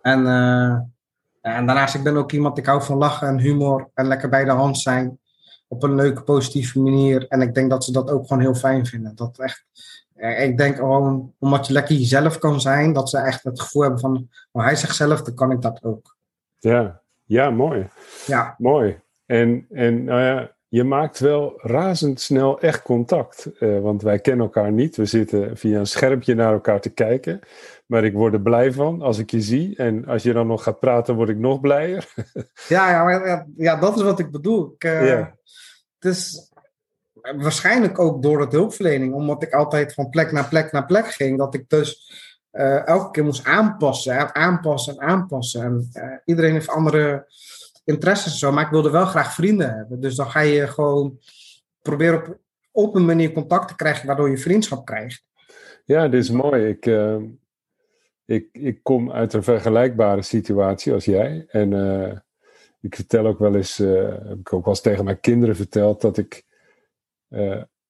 En, 0.01 0.19
uh, 0.25 0.71
en 1.41 1.65
daarnaast, 1.65 1.95
ik 1.95 2.03
ben 2.03 2.17
ook 2.17 2.31
iemand, 2.31 2.57
ik 2.57 2.65
hou 2.65 2.83
van 2.83 2.97
lachen 2.97 3.27
en 3.27 3.39
humor 3.39 3.89
en 3.93 4.07
lekker 4.07 4.29
bij 4.29 4.43
de 4.43 4.51
hand 4.51 4.77
zijn. 4.77 5.19
Op 5.67 5.83
een 5.83 5.95
leuke, 5.95 6.23
positieve 6.23 6.79
manier. 6.79 7.27
En 7.27 7.41
ik 7.41 7.53
denk 7.53 7.69
dat 7.69 7.83
ze 7.83 7.91
dat 7.91 8.09
ook 8.09 8.27
gewoon 8.27 8.43
heel 8.43 8.55
fijn 8.55 8.85
vinden. 8.85 9.15
Dat 9.15 9.39
echt, 9.39 9.65
ik 10.37 10.57
denk 10.57 10.75
gewoon, 10.75 11.33
omdat 11.39 11.67
je 11.67 11.73
lekker 11.73 11.95
jezelf 11.95 12.37
kan 12.37 12.61
zijn, 12.61 12.93
dat 12.93 13.09
ze 13.09 13.17
echt 13.17 13.43
het 13.43 13.61
gevoel 13.61 13.81
hebben 13.81 13.99
van, 13.99 14.29
oh, 14.51 14.63
hij 14.63 14.75
zegt 14.75 14.95
zelf, 14.95 15.21
dan 15.21 15.35
kan 15.35 15.51
ik 15.51 15.61
dat 15.61 15.83
ook. 15.83 16.15
Ja, 16.59 17.01
ja 17.25 17.49
mooi. 17.49 17.87
Ja. 18.25 18.55
Mooi. 18.57 18.99
En, 19.25 19.65
en 19.71 20.03
nou 20.03 20.21
ja, 20.21 20.51
je 20.67 20.83
maakt 20.83 21.19
wel 21.19 21.53
razendsnel 21.57 22.59
echt 22.59 22.81
contact. 22.81 23.49
Uh, 23.59 23.79
want 23.79 24.01
wij 24.01 24.19
kennen 24.19 24.45
elkaar 24.45 24.71
niet. 24.71 24.95
We 24.95 25.05
zitten 25.05 25.57
via 25.57 25.79
een 25.79 25.87
schermpje 25.87 26.35
naar 26.35 26.53
elkaar 26.53 26.81
te 26.81 26.89
kijken. 26.89 27.39
Maar 27.87 28.03
ik 28.03 28.13
word 28.13 28.33
er 28.33 28.41
blij 28.41 28.71
van 28.71 29.01
als 29.01 29.17
ik 29.17 29.31
je 29.31 29.41
zie. 29.41 29.75
En 29.75 30.05
als 30.05 30.23
je 30.23 30.33
dan 30.33 30.47
nog 30.47 30.63
gaat 30.63 30.79
praten, 30.79 31.15
word 31.15 31.29
ik 31.29 31.37
nog 31.37 31.59
blijer. 31.59 32.13
ja, 32.67 32.89
ja, 32.89 33.25
ja, 33.25 33.47
ja, 33.57 33.75
dat 33.75 33.95
is 33.95 34.01
wat 34.01 34.19
ik 34.19 34.31
bedoel. 34.31 34.73
Ik, 34.73 34.83
uh, 34.83 35.07
ja. 35.07 35.35
Het 35.99 36.11
is 36.15 36.51
waarschijnlijk 37.21 37.99
ook 37.99 38.23
door 38.23 38.39
het 38.39 38.51
hulpverlening, 38.51 39.13
omdat 39.13 39.43
ik 39.43 39.53
altijd 39.53 39.93
van 39.93 40.09
plek 40.09 40.31
naar 40.31 40.47
plek 40.47 40.71
naar 40.71 40.85
plek 40.85 41.05
ging, 41.05 41.37
dat 41.37 41.53
ik 41.53 41.69
dus 41.69 42.11
uh, 42.51 42.87
elke 42.87 43.11
keer 43.11 43.23
moest 43.23 43.45
aanpassen, 43.45 44.35
aanpassen 44.35 44.97
en 44.97 45.07
aanpassen. 45.07 45.61
En 45.61 46.21
iedereen 46.25 46.53
heeft 46.53 46.69
andere 46.69 47.25
interesses 47.83 48.31
en 48.31 48.37
zo, 48.37 48.51
maar 48.51 48.65
ik 48.65 48.71
wilde 48.71 48.89
wel 48.89 49.05
graag 49.05 49.33
vrienden 49.33 49.73
hebben. 49.73 49.99
Dus 50.01 50.15
dan 50.15 50.31
ga 50.31 50.39
je 50.39 50.67
gewoon 50.67 51.19
proberen 51.81 52.17
op, 52.17 52.37
op 52.71 52.95
een 52.95 53.05
manier 53.05 53.31
contact 53.31 53.67
te 53.67 53.75
krijgen, 53.75 54.07
waardoor 54.07 54.29
je 54.29 54.37
vriendschap 54.37 54.85
krijgt. 54.85 55.23
Ja, 55.85 56.07
dit 56.07 56.23
is 56.23 56.29
mooi. 56.29 56.67
Ik, 56.67 56.85
uh, 56.85 57.15
ik, 58.27 58.49
ik 58.51 58.83
kom 58.83 59.11
uit 59.11 59.33
een 59.33 59.43
vergelijkbare 59.43 60.21
situatie 60.21 60.93
als 60.93 61.05
jij. 61.05 61.45
En 61.47 61.71
uh, 61.71 62.17
ik 62.81 62.95
vertel 62.95 63.25
ook 63.25 63.39
wel 63.39 63.55
eens, 63.55 63.79
uh, 63.79 64.09
heb 64.09 64.39
ik 64.39 64.53
ook 64.53 64.65
wel 64.65 64.73
eens 64.73 64.81
tegen 64.81 65.05
mijn 65.05 65.19
kinderen 65.19 65.55
verteld, 65.55 66.01
dat 66.01 66.17
ik 66.17 66.45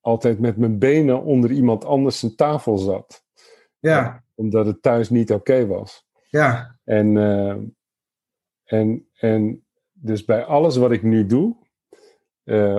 altijd 0.02 0.40
met 0.40 0.58
mijn 0.58 0.80
benen 0.80 1.24
onder 1.24 1.52
iemand 1.52 1.86
anders 1.86 2.20
zijn 2.20 2.36
tafel 2.36 2.78
zat. 2.78 3.26
Ja. 3.80 4.24
omdat 4.36 4.66
het 4.66 4.82
thuis 4.82 5.10
niet 5.10 5.32
oké 5.32 5.68
was. 5.68 6.08
Ja. 6.30 6.80
En, 6.84 7.18
en, 8.64 9.08
en 9.14 9.66
dus 9.92 10.26
bij 10.26 10.44
alles 10.44 10.78
wat 10.78 10.92
ik 10.92 11.04
nu 11.04 11.26
doe, 11.26 11.56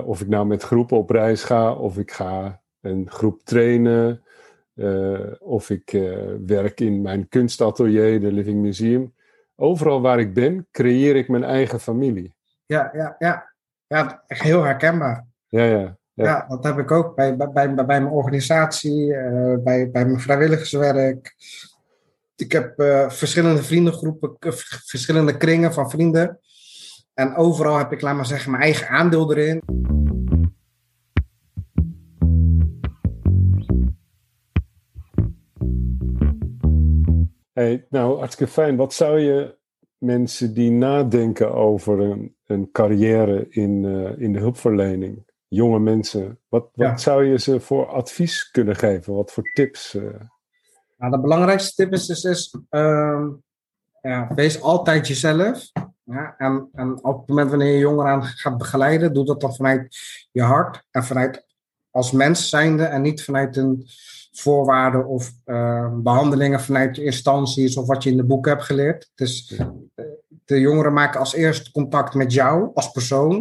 of 0.05 0.21
ik 0.21 0.29
nou 0.29 0.47
met 0.47 0.63
groepen 0.63 0.97
op 0.97 1.11
reis 1.11 1.45
ga, 1.45 1.73
of 1.73 1.99
ik 1.99 2.11
ga 2.11 2.63
een 2.81 3.11
groep 3.11 3.43
trainen, 3.45 4.23
of 5.39 5.71
ik 5.71 5.93
uh, 5.93 6.19
werk 6.47 6.81
in 6.81 7.03
mijn 7.03 7.29
kunstatelier, 7.29 8.21
de 8.21 8.33
Living 8.33 8.61
Museum. 8.61 9.15
Overal 9.57 10.01
waar 10.01 10.19
ik 10.19 10.35
ben, 10.35 10.67
creëer 10.71 11.17
ik 11.17 11.29
mijn 11.29 11.45
eigen 11.45 11.81
familie. 11.81 12.35
Ja, 12.67 12.91
ja, 12.93 13.17
ja. 13.19 13.53
Ja, 13.87 14.23
echt 14.27 14.43
heel 14.43 14.63
herkenbaar. 14.63 15.27
Ja, 15.49 15.65
ja. 15.65 15.97
Ja. 16.13 16.25
ja 16.25 16.47
dat 16.49 16.65
heb 16.65 16.79
ik 16.79 16.91
ook 16.91 17.17
bij, 17.17 17.37
bij, 17.37 17.51
bij, 17.51 17.75
bij 17.75 17.85
mijn 17.85 18.07
organisatie, 18.07 19.07
bij, 19.63 19.91
bij 19.91 20.07
mijn 20.07 20.21
vrijwilligerswerk. 20.21 21.35
Ik 22.37 22.53
heb 22.53 22.73
verschillende 23.09 23.63
vriendengroepen, 23.63 24.37
verschillende 24.85 25.37
kringen 25.37 25.73
van 25.73 25.91
vrienden. 25.91 26.39
En 27.15 27.37
overal 27.37 27.79
heb 27.79 27.93
ik, 27.93 28.01
laat 28.01 28.17
maar 28.17 28.27
zeggen, 28.27 28.51
mijn 28.51 28.63
eigen 28.63 28.89
aandeel 28.89 29.37
erin. 29.37 29.63
Hey, 37.59 37.87
nou, 37.91 38.19
hartstikke 38.19 38.53
fijn. 38.53 38.77
Wat 38.77 38.95
zou 38.95 39.19
je 39.19 39.57
mensen 39.97 40.55
die 40.55 40.71
nadenken 40.71 41.55
over 41.55 42.01
een, 42.01 42.37
een 42.47 42.71
carrière 42.73 43.47
in, 43.49 43.85
uh, 43.85 44.21
in 44.21 44.33
de 44.33 44.39
hulpverlening, 44.39 45.25
jonge 45.49 45.79
mensen, 45.79 46.39
wat, 46.49 46.69
wat 46.75 46.87
ja. 46.87 46.97
zou 46.97 47.25
je 47.25 47.39
ze 47.39 47.61
voor 47.61 47.87
advies 47.87 48.51
kunnen 48.51 48.77
geven? 48.77 49.15
Wat 49.15 49.33
voor 49.33 49.51
tips? 49.53 49.95
Uh... 49.95 50.03
Nou, 50.97 51.13
de 51.13 51.21
belangrijkste 51.21 51.75
tip 51.75 51.93
is, 51.93 52.09
is, 52.09 52.25
is 52.25 52.55
uh, 52.71 53.27
ja, 54.03 54.35
wees 54.35 54.61
altijd 54.61 55.09
jezelf. 55.09 55.71
Ja, 56.05 56.35
en, 56.37 56.69
en 56.75 57.05
op 57.05 57.19
het 57.19 57.29
moment 57.29 57.51
wanneer 57.51 57.73
je 57.73 57.79
jongeren 57.79 58.23
gaat 58.23 58.59
begeleiden, 58.59 59.15
doe 59.15 59.25
dat 59.25 59.41
dan 59.41 59.55
vanuit 59.55 59.99
je 60.33 60.43
hart 60.43 60.85
en 60.91 61.05
vanuit 61.05 61.47
als 61.91 62.13
mens 62.13 62.49
zijnde 62.49 62.85
en 62.85 63.03
niet 63.03 63.25
vanuit 63.25 63.57
een 63.57 63.87
voorwaarden 64.33 65.07
of 65.07 65.33
uh, 65.47 65.93
behandelingen 65.95 66.61
vanuit 66.61 66.99
instanties 66.99 67.77
of 67.77 67.87
wat 67.87 68.03
je 68.03 68.11
in 68.11 68.17
de 68.17 68.25
boeken 68.25 68.53
hebt 68.53 68.65
geleerd. 68.65 69.11
Dus 69.15 69.61
de 70.45 70.61
jongeren 70.61 70.93
maken 70.93 71.21
als 71.21 71.35
eerst 71.35 71.71
contact 71.71 72.15
met 72.15 72.33
jou 72.33 72.71
als 72.75 72.91
persoon 72.91 73.35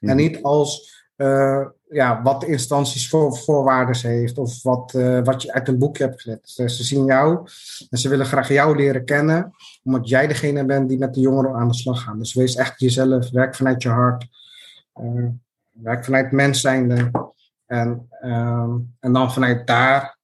en 0.00 0.08
mhm. 0.08 0.16
niet 0.16 0.42
als 0.42 0.90
uh, 1.16 1.66
ja, 1.88 2.22
wat 2.22 2.40
de 2.40 2.46
instanties 2.46 3.08
voor 3.08 3.36
voorwaarden 3.36 4.10
heeft 4.10 4.38
of 4.38 4.62
wat, 4.62 4.92
uh, 4.96 5.20
wat 5.24 5.42
je 5.42 5.52
uit 5.52 5.68
een 5.68 5.78
boekje 5.78 6.04
hebt 6.04 6.20
geleerd. 6.20 6.56
Dus 6.56 6.76
ze 6.76 6.84
zien 6.84 7.04
jou 7.04 7.46
en 7.90 7.98
ze 7.98 8.08
willen 8.08 8.26
graag 8.26 8.48
jou 8.48 8.76
leren 8.76 9.04
kennen, 9.04 9.52
omdat 9.82 10.08
jij 10.08 10.26
degene 10.26 10.64
bent 10.64 10.88
die 10.88 10.98
met 10.98 11.14
de 11.14 11.20
jongeren 11.20 11.54
aan 11.54 11.68
de 11.68 11.74
slag 11.74 12.02
gaat. 12.02 12.18
Dus 12.18 12.34
wees 12.34 12.54
echt 12.54 12.80
jezelf, 12.80 13.30
werk 13.30 13.54
vanuit 13.54 13.82
je 13.82 13.88
hart, 13.88 14.26
werk 15.70 16.04
vanuit 16.04 16.32
mens 16.32 16.60
zijnde. 16.60 17.10
En, 17.72 18.08
uh, 18.22 18.74
en 19.00 19.12
dan 19.12 19.32
vanuit 19.32 19.66
daar 19.66 20.18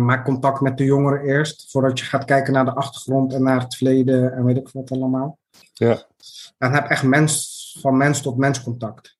maak 0.00 0.24
contact 0.24 0.60
met 0.60 0.78
de 0.78 0.84
jongeren 0.84 1.20
eerst, 1.20 1.70
voordat 1.70 1.98
je 1.98 2.04
gaat 2.04 2.24
kijken 2.24 2.52
naar 2.52 2.64
de 2.64 2.74
achtergrond 2.74 3.32
en 3.32 3.42
naar 3.42 3.60
het 3.60 3.76
verleden 3.76 4.32
en 4.32 4.44
weet 4.44 4.56
ik 4.56 4.68
wat 4.68 4.90
allemaal. 4.90 5.38
Ja. 5.72 6.02
Dan 6.58 6.72
heb 6.72 6.86
echt 6.86 7.02
mens, 7.02 7.78
van 7.80 7.96
mens 7.96 8.22
tot 8.22 8.36
mens 8.36 8.62
contact. 8.62 9.18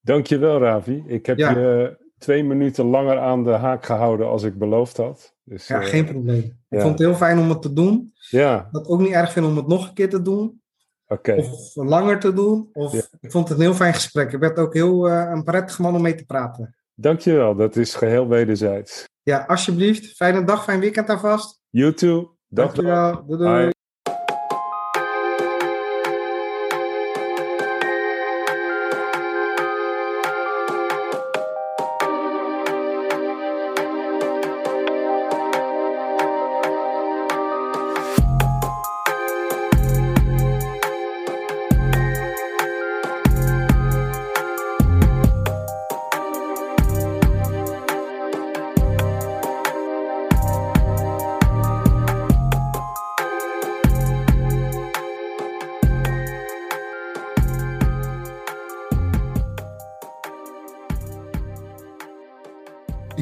Dankjewel, 0.00 0.58
Ravi. 0.58 1.02
Ik 1.06 1.26
heb 1.26 1.38
je 1.38 1.98
twee 2.18 2.44
minuten 2.44 2.84
langer 2.84 3.18
aan 3.18 3.44
de 3.44 3.50
haak 3.50 3.84
gehouden 3.84 4.28
als 4.28 4.42
ik 4.42 4.58
beloofd 4.58 4.96
had. 4.96 5.34
Dus, 5.44 5.66
ja, 5.66 5.80
geen 5.80 6.04
probleem. 6.04 6.58
Ik 6.68 6.80
vond 6.80 6.98
het 6.98 7.08
heel 7.08 7.14
fijn 7.14 7.38
om 7.38 7.48
het 7.48 7.62
te 7.62 7.72
doen. 7.72 8.12
Ja. 8.14 8.68
Dat 8.70 8.88
ook 8.88 9.00
niet 9.00 9.12
erg 9.12 9.32
vind 9.32 9.46
om 9.46 9.56
het 9.56 9.66
nog 9.66 9.88
een 9.88 9.94
keer 9.94 10.10
te 10.10 10.22
doen. 10.22 10.62
Of 11.08 11.74
langer 11.74 12.18
te 12.18 12.32
doen. 12.32 12.68
Of, 12.72 12.94
Ik 13.20 13.30
vond 13.30 13.48
het 13.48 13.58
een 13.58 13.64
heel 13.64 13.74
fijn 13.74 13.94
gesprek. 13.94 14.32
Ik 14.32 14.40
werd 14.40 14.58
ook 14.58 14.74
heel 14.74 15.08
uh, 15.08 15.30
een 15.30 15.44
prettige 15.44 15.82
man 15.82 15.94
om 15.94 16.02
mee 16.02 16.14
te 16.14 16.24
praten. 16.24 16.76
Dankjewel, 16.94 17.54
dat 17.54 17.76
is 17.76 17.94
geheel 17.94 18.28
wederzijds. 18.28 19.04
Ja, 19.22 19.44
alsjeblieft. 19.46 20.16
Fijne 20.16 20.44
dag, 20.44 20.64
fijn 20.64 20.80
weekend 20.80 21.08
alvast. 21.08 21.60
You 21.70 21.94
too. 21.94 22.36
Dag, 22.48 22.64
Dankjewel. 22.66 23.26
Doei, 23.26 23.38
doei. 23.38 23.70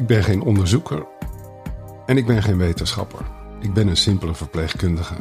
Ik 0.07 0.15
ben 0.15 0.23
geen 0.23 0.41
onderzoeker 0.41 1.05
en 2.05 2.17
ik 2.17 2.25
ben 2.25 2.43
geen 2.43 2.57
wetenschapper. 2.57 3.19
Ik 3.61 3.73
ben 3.73 3.87
een 3.87 3.97
simpele 3.97 4.35
verpleegkundige. 4.35 5.15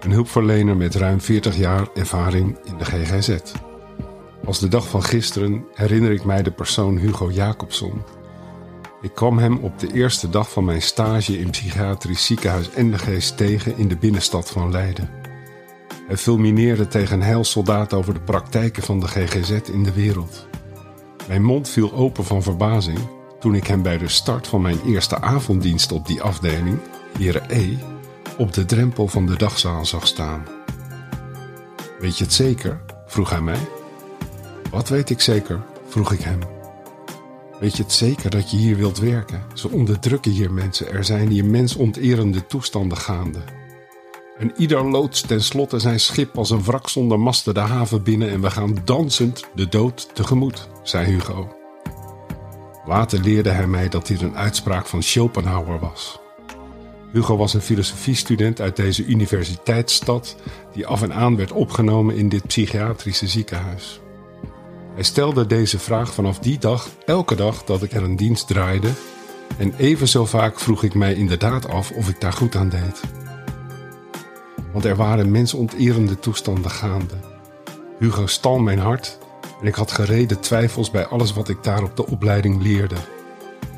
Een 0.00 0.10
hulpverlener 0.10 0.76
met 0.76 0.94
ruim 0.94 1.20
40 1.20 1.56
jaar 1.56 1.88
ervaring 1.94 2.58
in 2.64 2.78
de 2.78 2.84
GGZ. 2.84 3.38
Als 4.44 4.58
de 4.58 4.68
dag 4.68 4.88
van 4.88 5.02
gisteren 5.02 5.64
herinner 5.74 6.10
ik 6.10 6.24
mij 6.24 6.42
de 6.42 6.50
persoon 6.50 6.96
Hugo 6.96 7.30
Jacobson. 7.30 8.02
Ik 9.02 9.14
kwam 9.14 9.38
hem 9.38 9.58
op 9.58 9.78
de 9.78 9.92
eerste 9.92 10.30
dag 10.30 10.50
van 10.50 10.64
mijn 10.64 10.82
stage 10.82 11.38
in 11.38 11.50
psychiatrisch 11.50 12.26
ziekenhuis 12.26 12.70
Endegeest 12.70 13.36
tegen 13.36 13.76
in 13.76 13.88
de 13.88 13.96
binnenstad 13.96 14.50
van 14.50 14.70
Leiden. 14.70 15.10
Hij 16.06 16.16
fulmineerde 16.16 16.86
tegen 16.86 17.14
een 17.16 17.26
heilsoldaat 17.26 17.92
over 17.92 18.14
de 18.14 18.20
praktijken 18.20 18.82
van 18.82 19.00
de 19.00 19.08
GGZ 19.08 19.50
in 19.72 19.82
de 19.82 19.92
wereld. 19.92 20.46
Mijn 21.28 21.42
mond 21.42 21.68
viel 21.68 21.92
open 21.92 22.24
van 22.24 22.42
verbazing 22.42 23.13
toen 23.44 23.54
ik 23.54 23.66
hem 23.66 23.82
bij 23.82 23.98
de 23.98 24.08
start 24.08 24.46
van 24.46 24.62
mijn 24.62 24.80
eerste 24.86 25.20
avonddienst 25.20 25.92
op 25.92 26.06
die 26.06 26.22
afdeling, 26.22 26.78
Heren 27.18 27.44
E, 27.48 27.76
op 28.38 28.52
de 28.52 28.64
drempel 28.64 29.08
van 29.08 29.26
de 29.26 29.36
dagzaal 29.36 29.86
zag 29.86 30.06
staan. 30.06 30.44
Weet 31.98 32.18
je 32.18 32.24
het 32.24 32.32
zeker? 32.32 32.80
vroeg 33.06 33.30
hij 33.30 33.40
mij. 33.40 33.68
Wat 34.70 34.88
weet 34.88 35.10
ik 35.10 35.20
zeker? 35.20 35.62
vroeg 35.88 36.12
ik 36.12 36.20
hem. 36.20 36.38
Weet 37.60 37.76
je 37.76 37.82
het 37.82 37.92
zeker 37.92 38.30
dat 38.30 38.50
je 38.50 38.56
hier 38.56 38.76
wilt 38.76 38.98
werken? 38.98 39.42
Ze 39.54 39.70
onderdrukken 39.70 40.30
hier 40.30 40.52
mensen. 40.52 40.92
Er 40.92 41.04
zijn 41.04 41.28
hier 41.28 41.44
mensonterende 41.44 42.46
toestanden 42.46 42.98
gaande. 42.98 43.40
En 44.38 44.52
ieder 44.56 44.90
loodst 44.90 45.28
tenslotte 45.28 45.78
zijn 45.78 46.00
schip 46.00 46.38
als 46.38 46.50
een 46.50 46.62
wrak 46.62 46.88
zonder 46.88 47.20
masten 47.20 47.54
de 47.54 47.60
haven 47.60 48.02
binnen 48.02 48.30
en 48.30 48.40
we 48.40 48.50
gaan 48.50 48.76
dansend 48.84 49.44
de 49.54 49.68
dood 49.68 50.14
tegemoet, 50.14 50.68
zei 50.82 51.06
Hugo. 51.06 51.63
Later 52.86 53.20
leerde 53.20 53.50
hij 53.50 53.66
mij 53.66 53.88
dat 53.88 54.06
dit 54.06 54.20
een 54.20 54.36
uitspraak 54.36 54.86
van 54.86 55.02
Schopenhauer 55.02 55.78
was. 55.78 56.18
Hugo 57.12 57.36
was 57.36 57.54
een 57.54 57.60
filosofiestudent 57.60 58.60
uit 58.60 58.76
deze 58.76 59.04
universiteitsstad 59.04 60.36
die 60.72 60.86
af 60.86 61.02
en 61.02 61.14
aan 61.14 61.36
werd 61.36 61.52
opgenomen 61.52 62.16
in 62.16 62.28
dit 62.28 62.46
psychiatrische 62.46 63.26
ziekenhuis. 63.26 64.00
Hij 64.94 65.02
stelde 65.02 65.46
deze 65.46 65.78
vraag 65.78 66.14
vanaf 66.14 66.38
die 66.38 66.58
dag 66.58 66.88
elke 67.04 67.34
dag 67.34 67.64
dat 67.64 67.82
ik 67.82 67.92
er 67.92 68.02
een 68.02 68.16
dienst 68.16 68.46
draaide 68.46 68.90
en 69.58 69.74
even 69.76 70.08
zo 70.08 70.24
vaak 70.26 70.60
vroeg 70.60 70.82
ik 70.82 70.94
mij 70.94 71.14
inderdaad 71.14 71.68
af 71.68 71.90
of 71.90 72.08
ik 72.08 72.20
daar 72.20 72.32
goed 72.32 72.56
aan 72.56 72.68
deed. 72.68 73.00
Want 74.72 74.84
er 74.84 74.96
waren 74.96 75.30
mensonterende 75.30 76.18
toestanden 76.18 76.70
gaande. 76.70 77.14
Hugo 77.98 78.26
stal 78.26 78.58
mijn 78.58 78.78
hart 78.78 79.18
en 79.64 79.70
ik 79.70 79.76
had 79.76 79.92
gereden 79.92 80.40
twijfels 80.40 80.90
bij 80.90 81.06
alles 81.06 81.32
wat 81.32 81.48
ik 81.48 81.62
daar 81.62 81.82
op 81.82 81.96
de 81.96 82.06
opleiding 82.06 82.62
leerde. 82.62 82.94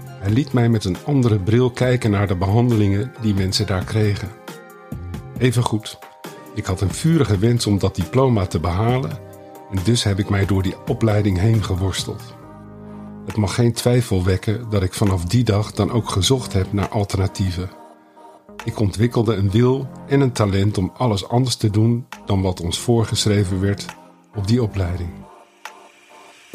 Hij 0.08 0.30
liet 0.30 0.52
mij 0.52 0.68
met 0.68 0.84
een 0.84 0.96
andere 1.04 1.38
bril 1.38 1.70
kijken 1.70 2.10
naar 2.10 2.26
de 2.26 2.36
behandelingen 2.36 3.12
die 3.20 3.34
mensen 3.34 3.66
daar 3.66 3.84
kregen. 3.84 4.28
Evengoed, 5.38 5.98
ik 6.54 6.64
had 6.64 6.80
een 6.80 6.90
vurige 6.90 7.38
wens 7.38 7.66
om 7.66 7.78
dat 7.78 7.94
diploma 7.94 8.46
te 8.46 8.60
behalen 8.60 9.10
en 9.70 9.78
dus 9.84 10.02
heb 10.02 10.18
ik 10.18 10.28
mij 10.28 10.46
door 10.46 10.62
die 10.62 10.74
opleiding 10.86 11.38
heen 11.38 11.64
geworsteld. 11.64 12.22
Het 13.26 13.36
mag 13.36 13.54
geen 13.54 13.72
twijfel 13.72 14.24
wekken 14.24 14.70
dat 14.70 14.82
ik 14.82 14.94
vanaf 14.94 15.24
die 15.24 15.44
dag 15.44 15.72
dan 15.72 15.90
ook 15.90 16.10
gezocht 16.10 16.52
heb 16.52 16.72
naar 16.72 16.88
alternatieven. 16.88 17.70
Ik 18.64 18.80
ontwikkelde 18.80 19.34
een 19.34 19.50
wil 19.50 19.88
en 20.06 20.20
een 20.20 20.32
talent 20.32 20.78
om 20.78 20.92
alles 20.96 21.28
anders 21.28 21.56
te 21.56 21.70
doen 21.70 22.06
dan 22.24 22.42
wat 22.42 22.60
ons 22.60 22.78
voorgeschreven 22.78 23.60
werd 23.60 23.86
op 24.34 24.46
die 24.46 24.62
opleiding. 24.62 25.25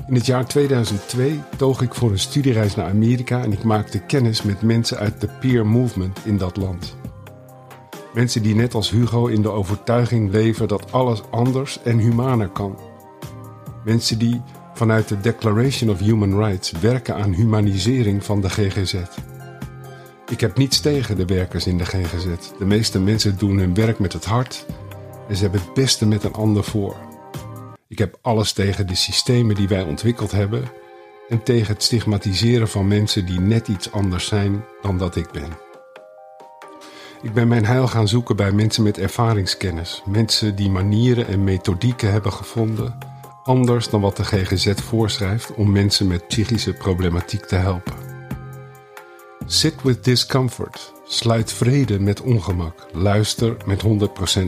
In 0.08 0.14
het 0.14 0.26
jaar 0.26 0.46
2002 0.46 1.40
toog 1.58 1.82
ik 1.82 1.94
voor 1.94 2.12
een 2.12 2.20
studiereis 2.20 2.76
naar 2.76 2.90
Amerika 2.90 3.44
en 3.44 3.52
ik 3.52 3.64
maakte 3.64 4.00
kennis 4.00 4.42
met 4.42 4.62
mensen 4.62 4.98
uit 4.98 5.22
de 5.22 5.28
peer 5.40 5.66
movement 5.66 6.20
in 6.26 6.38
dat 6.38 6.58
land. 6.58 6.96
Mensen 8.14 8.42
die 8.42 8.56
net 8.56 8.74
als 8.74 8.90
Hugo 8.90 9.28
in 9.28 9.42
de 9.42 9.50
overtuiging 9.50 10.32
leven 10.32 10.68
dat 10.68 10.92
alles 10.92 11.22
anders 11.30 11.82
en 11.84 11.98
humaner 11.98 12.50
kan. 12.50 12.80
Mensen 13.86 14.20
die 14.20 14.42
vanuit 14.74 15.08
de 15.08 15.20
Declaration 15.20 15.90
of 15.90 16.00
Human 16.00 16.38
Rights 16.38 16.72
werken 16.72 17.16
aan 17.16 17.34
humanisering 17.34 18.24
van 18.24 18.42
de 18.42 18.50
GGZ. 18.50 18.96
Ik 20.30 20.40
heb 20.40 20.58
niets 20.58 20.80
tegen 20.80 21.16
de 21.16 21.26
werkers 21.26 21.68
in 21.68 21.78
de 21.78 21.86
GGZ. 21.86 22.26
De 22.58 22.66
meeste 22.66 23.00
mensen 23.00 23.38
doen 23.38 23.58
hun 23.58 23.74
werk 23.74 24.00
met 24.00 24.14
het 24.14 24.26
hart 24.26 24.66
en 25.28 25.36
ze 25.36 25.42
hebben 25.42 25.62
het 25.62 25.74
beste 25.74 26.08
met 26.08 26.24
een 26.24 26.34
ander 26.34 26.64
voor. 26.64 26.96
Ik 27.92 27.98
heb 27.98 28.18
alles 28.22 28.54
tegen 28.54 28.88
de 28.88 28.96
systemen 28.96 29.56
die 29.56 29.68
wij 29.68 29.84
ontwikkeld 29.84 30.32
hebben 30.32 30.64
en 31.30 31.44
tegen 31.44 31.74
het 31.74 31.84
stigmatiseren 31.84 32.68
van 32.68 32.88
mensen 32.88 33.26
die 33.26 33.40
net 33.40 33.68
iets 33.68 33.92
anders 33.92 34.26
zijn 34.26 34.64
dan 34.82 34.98
dat 34.98 35.16
ik 35.16 35.32
ben. 35.32 35.58
Ik 37.22 37.34
ben 37.34 37.48
mijn 37.48 37.66
heil 37.66 37.88
gaan 37.88 38.08
zoeken 38.08 38.36
bij 38.36 38.52
mensen 38.52 38.84
met 38.84 38.98
ervaringskennis, 38.98 40.02
mensen 40.06 40.56
die 40.56 40.70
manieren 40.70 41.28
en 41.28 41.44
methodieken 41.44 42.12
hebben 42.12 42.34
gevonden 42.34 42.98
anders 43.44 43.90
dan 43.90 44.02
wat 44.02 44.18
de 44.18 44.24
GGZ 44.24 44.74
voorschrijft 44.74 45.54
om 45.54 45.72
mensen 45.72 46.08
met 46.08 46.28
psychische 46.28 46.74
problematiek 46.74 47.46
te 47.46 47.56
helpen. 47.56 47.94
Sit 49.46 49.82
with 49.82 50.04
discomfort. 50.04 50.94
Sluit 51.06 51.54
vrede 51.54 52.00
met 52.00 52.22
ongemak. 52.22 52.88
Luister 52.92 53.58
met 53.66 53.84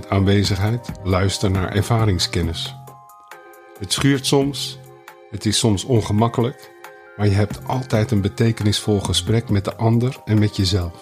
100% 0.03 0.07
aanwezigheid. 0.07 0.91
Luister 1.03 1.51
naar 1.51 1.75
ervaringskennis. 1.75 2.82
Het 3.83 3.93
schuurt 3.93 4.25
soms, 4.25 4.79
het 5.31 5.45
is 5.45 5.57
soms 5.57 5.83
ongemakkelijk, 5.83 6.71
maar 7.17 7.27
je 7.27 7.33
hebt 7.33 7.67
altijd 7.67 8.11
een 8.11 8.21
betekenisvol 8.21 8.99
gesprek 8.99 9.49
met 9.49 9.65
de 9.65 9.75
ander 9.75 10.21
en 10.25 10.39
met 10.39 10.55
jezelf. 10.55 10.99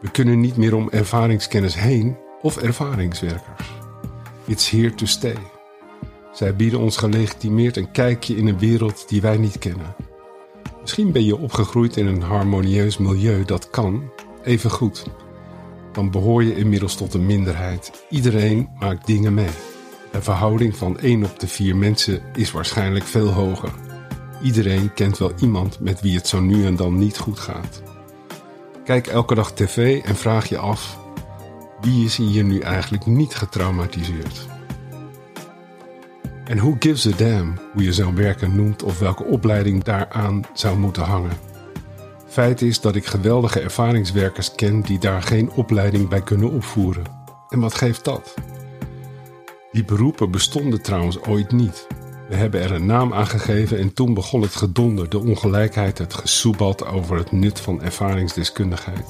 We 0.00 0.10
kunnen 0.10 0.40
niet 0.40 0.56
meer 0.56 0.74
om 0.74 0.90
ervaringskennis 0.90 1.74
heen 1.74 2.16
of 2.42 2.56
ervaringswerkers. 2.56 3.68
It's 4.46 4.70
here 4.70 4.94
to 4.94 5.06
stay. 5.06 5.36
Zij 6.32 6.56
bieden 6.56 6.80
ons 6.80 6.96
gelegitimeerd 6.96 7.76
een 7.76 7.90
kijkje 7.90 8.36
in 8.36 8.46
een 8.46 8.58
wereld 8.58 9.08
die 9.08 9.20
wij 9.20 9.36
niet 9.36 9.58
kennen. 9.58 9.94
Misschien 10.80 11.12
ben 11.12 11.24
je 11.24 11.38
opgegroeid 11.38 11.96
in 11.96 12.06
een 12.06 12.22
harmonieus 12.22 12.98
milieu, 12.98 13.44
dat 13.44 13.70
kan, 13.70 14.10
even 14.42 14.70
goed. 14.70 15.06
Dan 15.92 16.10
behoor 16.10 16.44
je 16.44 16.56
inmiddels 16.56 16.96
tot 16.96 17.14
een 17.14 17.26
minderheid. 17.26 18.04
Iedereen 18.10 18.68
maakt 18.78 19.06
dingen 19.06 19.34
mee. 19.34 19.74
Verhouding 20.22 20.76
van 20.76 20.98
1 20.98 21.24
op 21.24 21.38
de 21.38 21.48
4 21.48 21.76
mensen 21.76 22.20
is 22.34 22.52
waarschijnlijk 22.52 23.04
veel 23.04 23.28
hoger. 23.28 23.70
Iedereen 24.42 24.94
kent 24.94 25.18
wel 25.18 25.32
iemand 25.40 25.80
met 25.80 26.00
wie 26.00 26.16
het 26.16 26.28
zo 26.28 26.40
nu 26.40 26.66
en 26.66 26.76
dan 26.76 26.98
niet 26.98 27.18
goed 27.18 27.38
gaat. 27.38 27.82
Kijk 28.84 29.06
elke 29.06 29.34
dag 29.34 29.52
tv 29.52 30.02
en 30.04 30.16
vraag 30.16 30.48
je 30.48 30.58
af: 30.58 30.98
wie 31.80 32.04
is 32.04 32.16
hier 32.16 32.44
nu 32.44 32.60
eigenlijk 32.60 33.06
niet 33.06 33.34
getraumatiseerd? 33.34 34.46
En 36.44 36.56
who 36.56 36.76
gives 36.78 37.06
a 37.06 37.16
damn 37.16 37.58
hoe 37.72 37.82
je 37.82 37.92
zo'n 37.92 38.14
werken 38.14 38.56
noemt 38.56 38.82
of 38.82 38.98
welke 38.98 39.24
opleiding 39.24 39.84
daaraan 39.84 40.42
zou 40.52 40.78
moeten 40.78 41.02
hangen? 41.02 41.38
Feit 42.26 42.62
is 42.62 42.80
dat 42.80 42.96
ik 42.96 43.06
geweldige 43.06 43.60
ervaringswerkers 43.60 44.54
ken 44.54 44.80
die 44.80 44.98
daar 44.98 45.22
geen 45.22 45.50
opleiding 45.50 46.08
bij 46.08 46.22
kunnen 46.22 46.50
opvoeren. 46.50 47.04
En 47.48 47.60
wat 47.60 47.74
geeft 47.74 48.04
dat? 48.04 48.34
Die 49.76 49.84
beroepen 49.84 50.30
bestonden 50.30 50.82
trouwens 50.82 51.22
ooit 51.22 51.52
niet. 51.52 51.86
We 52.28 52.34
hebben 52.34 52.62
er 52.62 52.72
een 52.72 52.86
naam 52.86 53.14
aan 53.14 53.26
gegeven 53.26 53.78
en 53.78 53.92
toen 53.92 54.14
begon 54.14 54.42
het 54.42 54.56
gedonder, 54.56 55.08
de 55.08 55.18
ongelijkheid, 55.18 55.98
het 55.98 56.14
gesoebad 56.14 56.86
over 56.86 57.16
het 57.16 57.32
nut 57.32 57.60
van 57.60 57.82
ervaringsdeskundigheid. 57.82 59.06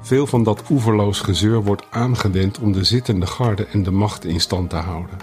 Veel 0.00 0.26
van 0.26 0.42
dat 0.42 0.62
oeverloos 0.70 1.20
gezeur 1.20 1.62
wordt 1.62 1.86
aangewend 1.90 2.58
om 2.58 2.72
de 2.72 2.84
zittende 2.84 3.26
garde 3.26 3.66
en 3.66 3.82
de 3.82 3.90
macht 3.90 4.24
in 4.24 4.40
stand 4.40 4.70
te 4.70 4.76
houden. 4.76 5.16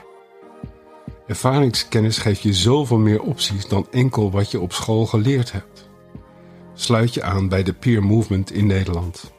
Ervaringskennis 1.27 2.17
geeft 2.17 2.41
je 2.41 2.53
zoveel 2.53 2.99
meer 2.99 3.21
opties 3.21 3.67
dan 3.67 3.87
enkel 3.91 4.31
wat 4.31 4.51
je 4.51 4.59
op 4.59 4.73
school 4.73 5.05
geleerd 5.05 5.51
hebt. 5.51 5.89
Sluit 6.73 7.13
je 7.13 7.23
aan 7.23 7.49
bij 7.49 7.63
de 7.63 7.73
peer 7.73 8.03
movement 8.03 8.51
in 8.51 8.65
Nederland. 8.65 9.31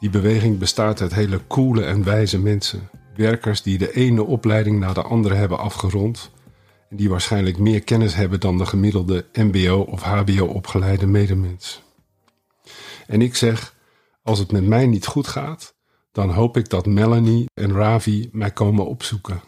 Die 0.00 0.10
beweging 0.10 0.58
bestaat 0.58 1.00
uit 1.00 1.14
hele 1.14 1.40
coole 1.46 1.84
en 1.84 2.04
wijze 2.04 2.38
mensen, 2.38 2.88
werkers 3.20 3.62
die 3.62 3.78
de 3.78 3.92
ene 3.92 4.24
opleiding 4.24 4.78
na 4.78 4.92
de 4.92 5.02
andere 5.02 5.34
hebben 5.34 5.58
afgerond 5.58 6.30
en 6.88 6.96
die 6.96 7.08
waarschijnlijk 7.08 7.58
meer 7.58 7.82
kennis 7.82 8.14
hebben 8.14 8.40
dan 8.40 8.58
de 8.58 8.66
gemiddelde 8.66 9.26
MBO 9.32 9.80
of 9.80 10.02
HBO 10.02 10.44
opgeleide 10.46 11.06
medemens. 11.06 11.82
En 13.06 13.22
ik 13.22 13.36
zeg, 13.36 13.74
als 14.22 14.38
het 14.38 14.52
met 14.52 14.66
mij 14.66 14.86
niet 14.86 15.06
goed 15.06 15.26
gaat, 15.26 15.74
dan 16.12 16.30
hoop 16.30 16.56
ik 16.56 16.68
dat 16.68 16.86
Melanie 16.86 17.46
en 17.54 17.72
Ravi 17.72 18.28
mij 18.32 18.50
komen 18.50 18.86
opzoeken. 18.86 19.42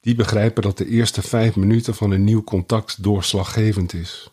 Die 0.00 0.14
begrijpen 0.14 0.62
dat 0.62 0.78
de 0.78 0.86
eerste 0.86 1.22
vijf 1.22 1.56
minuten 1.56 1.94
van 1.94 2.10
een 2.10 2.24
nieuw 2.24 2.42
contact 2.42 3.02
doorslaggevend 3.02 3.92
is. 3.92 4.32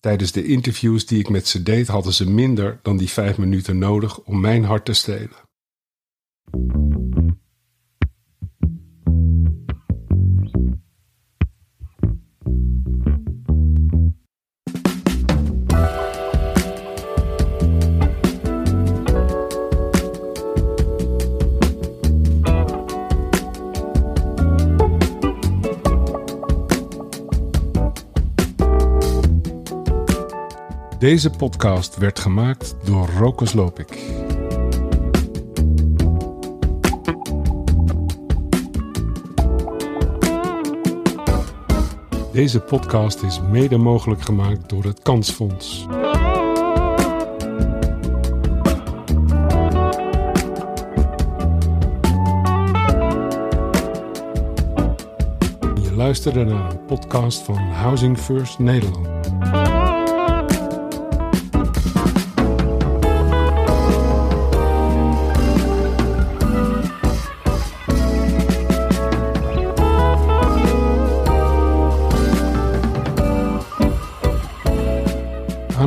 Tijdens 0.00 0.32
de 0.32 0.44
interviews 0.44 1.06
die 1.06 1.18
ik 1.18 1.28
met 1.28 1.46
ze 1.46 1.62
deed, 1.62 1.86
hadden 1.88 2.12
ze 2.12 2.30
minder 2.30 2.78
dan 2.82 2.96
die 2.96 3.08
vijf 3.08 3.38
minuten 3.38 3.78
nodig 3.78 4.18
om 4.20 4.40
mijn 4.40 4.64
hart 4.64 4.84
te 4.84 4.92
stelen. 4.92 5.46
Deze 30.98 31.30
podcast 31.30 31.96
werd 31.96 32.18
gemaakt 32.18 32.74
door 32.84 33.08
Rokus 33.18 33.52
Lopik. 33.52 33.98
Deze 42.32 42.60
podcast 42.60 43.22
is 43.22 43.40
mede 43.40 43.76
mogelijk 43.76 44.22
gemaakt 44.22 44.68
door 44.68 44.84
het 44.84 45.02
Kansfonds. 45.02 45.86
Je 55.82 55.92
luisterde 55.96 56.44
naar 56.44 56.70
een 56.70 56.84
podcast 56.84 57.42
van 57.42 57.56
Housing 57.56 58.18
First 58.18 58.58
Nederland. 58.58 59.17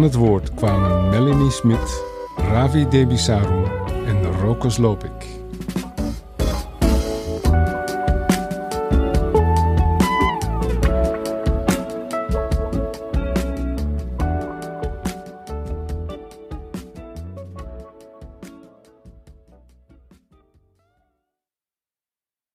Aan 0.01 0.07
het 0.07 0.19
woord 0.19 0.53
kwamen 0.53 1.09
Melanie 1.09 1.51
Smit, 1.51 2.03
Ravi 2.35 2.87
Debisaru 2.87 3.63
en 4.05 4.23
Rokus 4.41 4.77
Lopik. 4.77 5.20